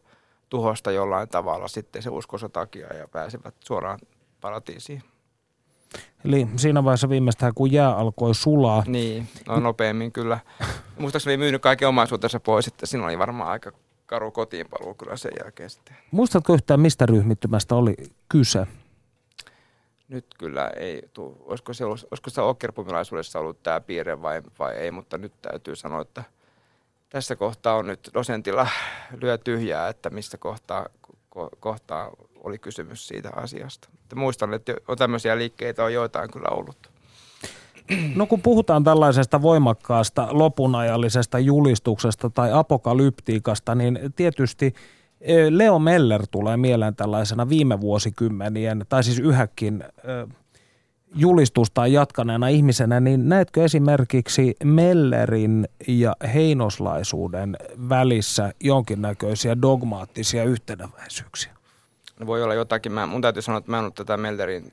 [0.49, 3.99] tuhosta jollain tavalla sitten se uskonsa takia ja pääsevät suoraan
[4.41, 5.03] paratiisiin.
[6.25, 8.83] Eli siinä vaiheessa viimeistään, kun jää alkoi sulaa.
[8.87, 10.39] Niin, no nopeammin kyllä.
[10.99, 13.71] Muistaakseni myynyt kaiken omaisuutensa pois, että siinä oli varmaan aika
[14.05, 15.95] karu kotiinpaluu kyllä sen jälkeen sitten.
[16.11, 17.95] Muistatko yhtään, mistä ryhmittymästä oli
[18.29, 18.67] kyse?
[20.09, 21.35] Nyt kyllä ei tule.
[21.39, 26.01] Olisiko se, olisiko se okkerpumilaisuudessa ollut tämä piirre vai, vai ei, mutta nyt täytyy sanoa,
[26.01, 26.23] että–
[27.09, 28.67] tässä kohtaa on nyt dosentilla
[29.21, 30.85] lyö tyhjää, että mistä kohtaa,
[31.29, 32.11] ko, kohtaa
[32.43, 33.89] oli kysymys siitä asiasta.
[34.03, 36.91] Että muistan, että on tämmöisiä liikkeitä on joitain kyllä ollut.
[38.15, 44.73] No kun puhutaan tällaisesta voimakkaasta lopunajallisesta julistuksesta tai apokalyptiikasta, niin tietysti
[45.21, 49.83] e, Leo Meller tulee mieleen tällaisena viime vuosikymmenien, tai siis yhäkin
[51.15, 57.57] julistusta jatkaneena ihmisenä, niin näetkö esimerkiksi Mellerin ja heinoslaisuuden
[57.89, 61.53] välissä jonkinnäköisiä dogmaattisia yhtenäväisyyksiä?
[62.19, 62.91] No voi olla jotakin.
[62.91, 64.71] Mä, mun täytyy sanoa, että mä en ole tätä Mellerin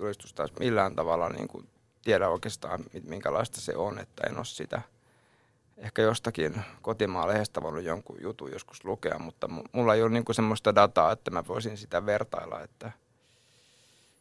[0.00, 1.66] julistusta millään tavalla niin kuin
[2.04, 4.82] tiedä oikeastaan, minkälaista se on, että en ole sitä
[5.78, 10.36] ehkä jostakin kotimaan lehdestä voinut jonkun jutun joskus lukea, mutta mulla ei ole niin kuin
[10.36, 12.92] semmoista dataa, että mä voisin sitä vertailla, että–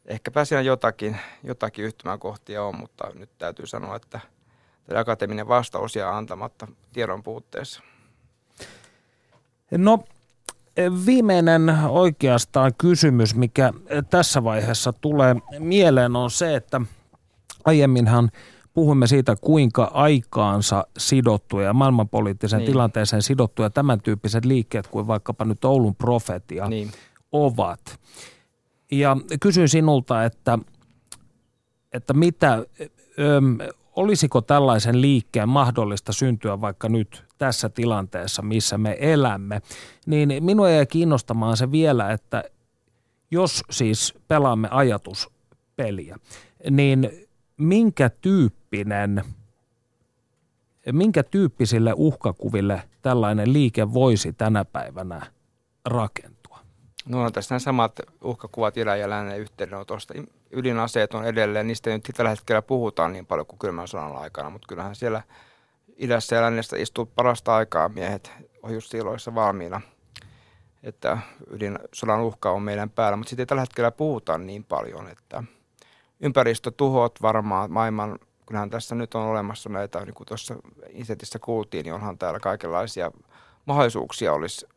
[0.10, 4.20] ehkäpä siinä jotakin, jotakin yhtymäkohtia on, mutta nyt täytyy sanoa, että
[4.96, 7.84] akateeminen vastaus jää antamatta tiedon puutteessa.
[9.72, 10.04] No
[11.06, 13.74] viimeinen oikeastaan kysymys, mikä
[14.10, 16.82] tässä vaiheessa tulee mieleen on se, että
[17.66, 18.30] aiemminhan
[18.74, 22.72] puhuimme siitä, kuinka aikaansa sidottuja ja maailmanpoliittisen niin.
[22.72, 26.92] tilanteeseen sidottuja tämän tyyppiset liikkeet kuin vaikkapa nyt Oulun profetia niin.
[27.32, 28.00] ovat.
[28.92, 30.60] Ja kysyin sinulta, että,
[31.94, 32.66] että mitä,
[33.20, 33.42] ö,
[33.96, 39.62] olisiko tällaisen liikkeen mahdollista syntyä vaikka nyt tässä tilanteessa, missä me elämme,
[40.06, 42.44] niin minua jäi kiinnostamaan se vielä, että
[43.32, 46.18] jos siis pelaamme ajatuspeliä,
[46.70, 47.12] niin
[47.58, 49.24] minkä tyyppinen,
[50.92, 55.22] minkä tyyppisille uhkakuville tällainen liike voisi tänä päivänä
[55.86, 56.39] rakentaa?
[57.10, 60.14] No on tässä samat uhkakuvat idän ja lännen yhteydenotosta.
[60.52, 64.50] Ydinaseet on edelleen, niistä ei nyt tällä hetkellä puhutaan niin paljon kuin kylmän sodan aikana,
[64.50, 65.22] mutta kyllähän siellä
[65.98, 68.32] idässä ja lännessä istuu parasta aikaa miehet
[68.64, 69.82] ohjustiloissa valmiina,
[70.84, 71.18] että
[71.50, 75.44] ydinsodan uhka on meidän päällä, mutta sitten tällä hetkellä puhutaan niin paljon, että
[76.20, 80.56] ympäristötuhot varmaan maailman, kyllähän tässä nyt on olemassa näitä, niin kuin tuossa
[80.90, 83.12] Insetissä kuultiin, niin onhan täällä kaikenlaisia
[83.66, 84.68] mahdollisuuksia olisi,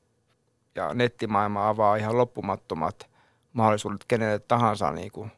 [0.75, 3.11] ja nettimaailma avaa ihan loppumattomat
[3.53, 5.33] mahdollisuudet kenelle tahansa niin kuin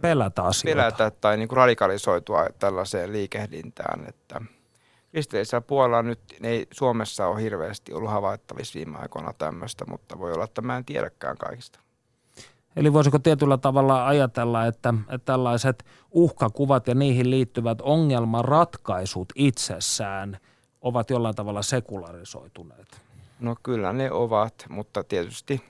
[0.00, 0.76] pelätä asioita.
[0.76, 4.40] Pelätä tai niin kuin radikalisoitua tällaiseen liikehdintään, että
[5.10, 10.44] kristillisellä puolella nyt ei Suomessa ole hirveästi ollut havaittavissa viime aikoina tämmöistä, mutta voi olla,
[10.44, 11.80] että mä en tiedäkään kaikista.
[12.76, 20.38] Eli voisiko tietyllä tavalla ajatella, että, että tällaiset uhkakuvat ja niihin liittyvät ongelmanratkaisut itsessään
[20.80, 23.02] ovat jollain tavalla sekularisoituneet?
[23.42, 25.60] No kyllä ne ovat, mutta tietysti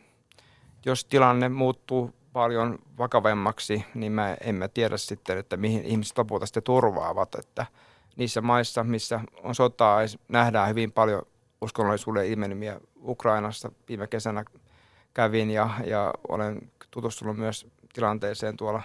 [0.87, 6.47] jos tilanne muuttuu paljon vakavemmaksi, niin mä en mä tiedä sitten, että mihin ihmiset lopulta
[6.47, 7.67] sitten turvaavat, että
[8.17, 9.99] niissä maissa, missä on sotaa,
[10.29, 11.23] nähdään hyvin paljon
[11.61, 13.73] uskonnollisuuden ilmenymiä Ukrainassa.
[13.89, 14.45] Viime kesänä
[15.15, 18.83] kävin ja, ja olen tutustunut myös tilanteeseen tuolla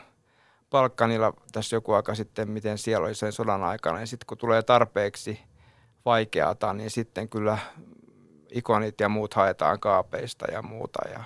[0.69, 3.99] Balkanilla tässä joku aika sitten, miten siellä oli sen sodan aikana.
[3.99, 5.39] Ja sitten kun tulee tarpeeksi
[6.05, 7.57] vaikeata, niin sitten kyllä
[8.51, 10.99] ikonit ja muut haetaan kaapeista ja muuta.
[11.09, 11.23] Ja,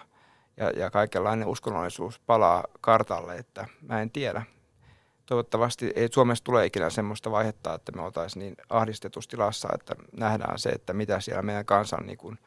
[0.57, 4.43] ja, ja kaikenlainen uskonnollisuus palaa kartalle, että mä en tiedä.
[5.26, 10.59] Toivottavasti ei Suomessa tule ikinä semmoista vaihetta, että me oltaisiin niin ahdistetussa tilassa, että nähdään
[10.59, 12.38] se, että mitä siellä meidän kansan niin kuin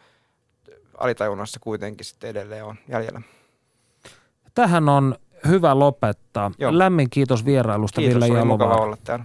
[0.99, 3.21] alitajunnassa kuitenkin sitten edelleen on jäljellä.
[4.55, 5.15] Tähän on
[5.49, 6.51] hyvä lopettaa.
[6.59, 6.79] Joo.
[6.79, 8.77] Lämmin kiitos vierailusta kiitos, Ville Jalovaara.
[8.77, 9.25] olla täällä.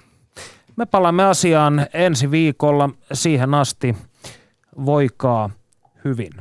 [0.76, 2.90] Me palaamme asiaan ensi viikolla.
[3.14, 3.96] Siihen asti
[4.86, 5.50] voikaa
[6.06, 6.32] hyvin.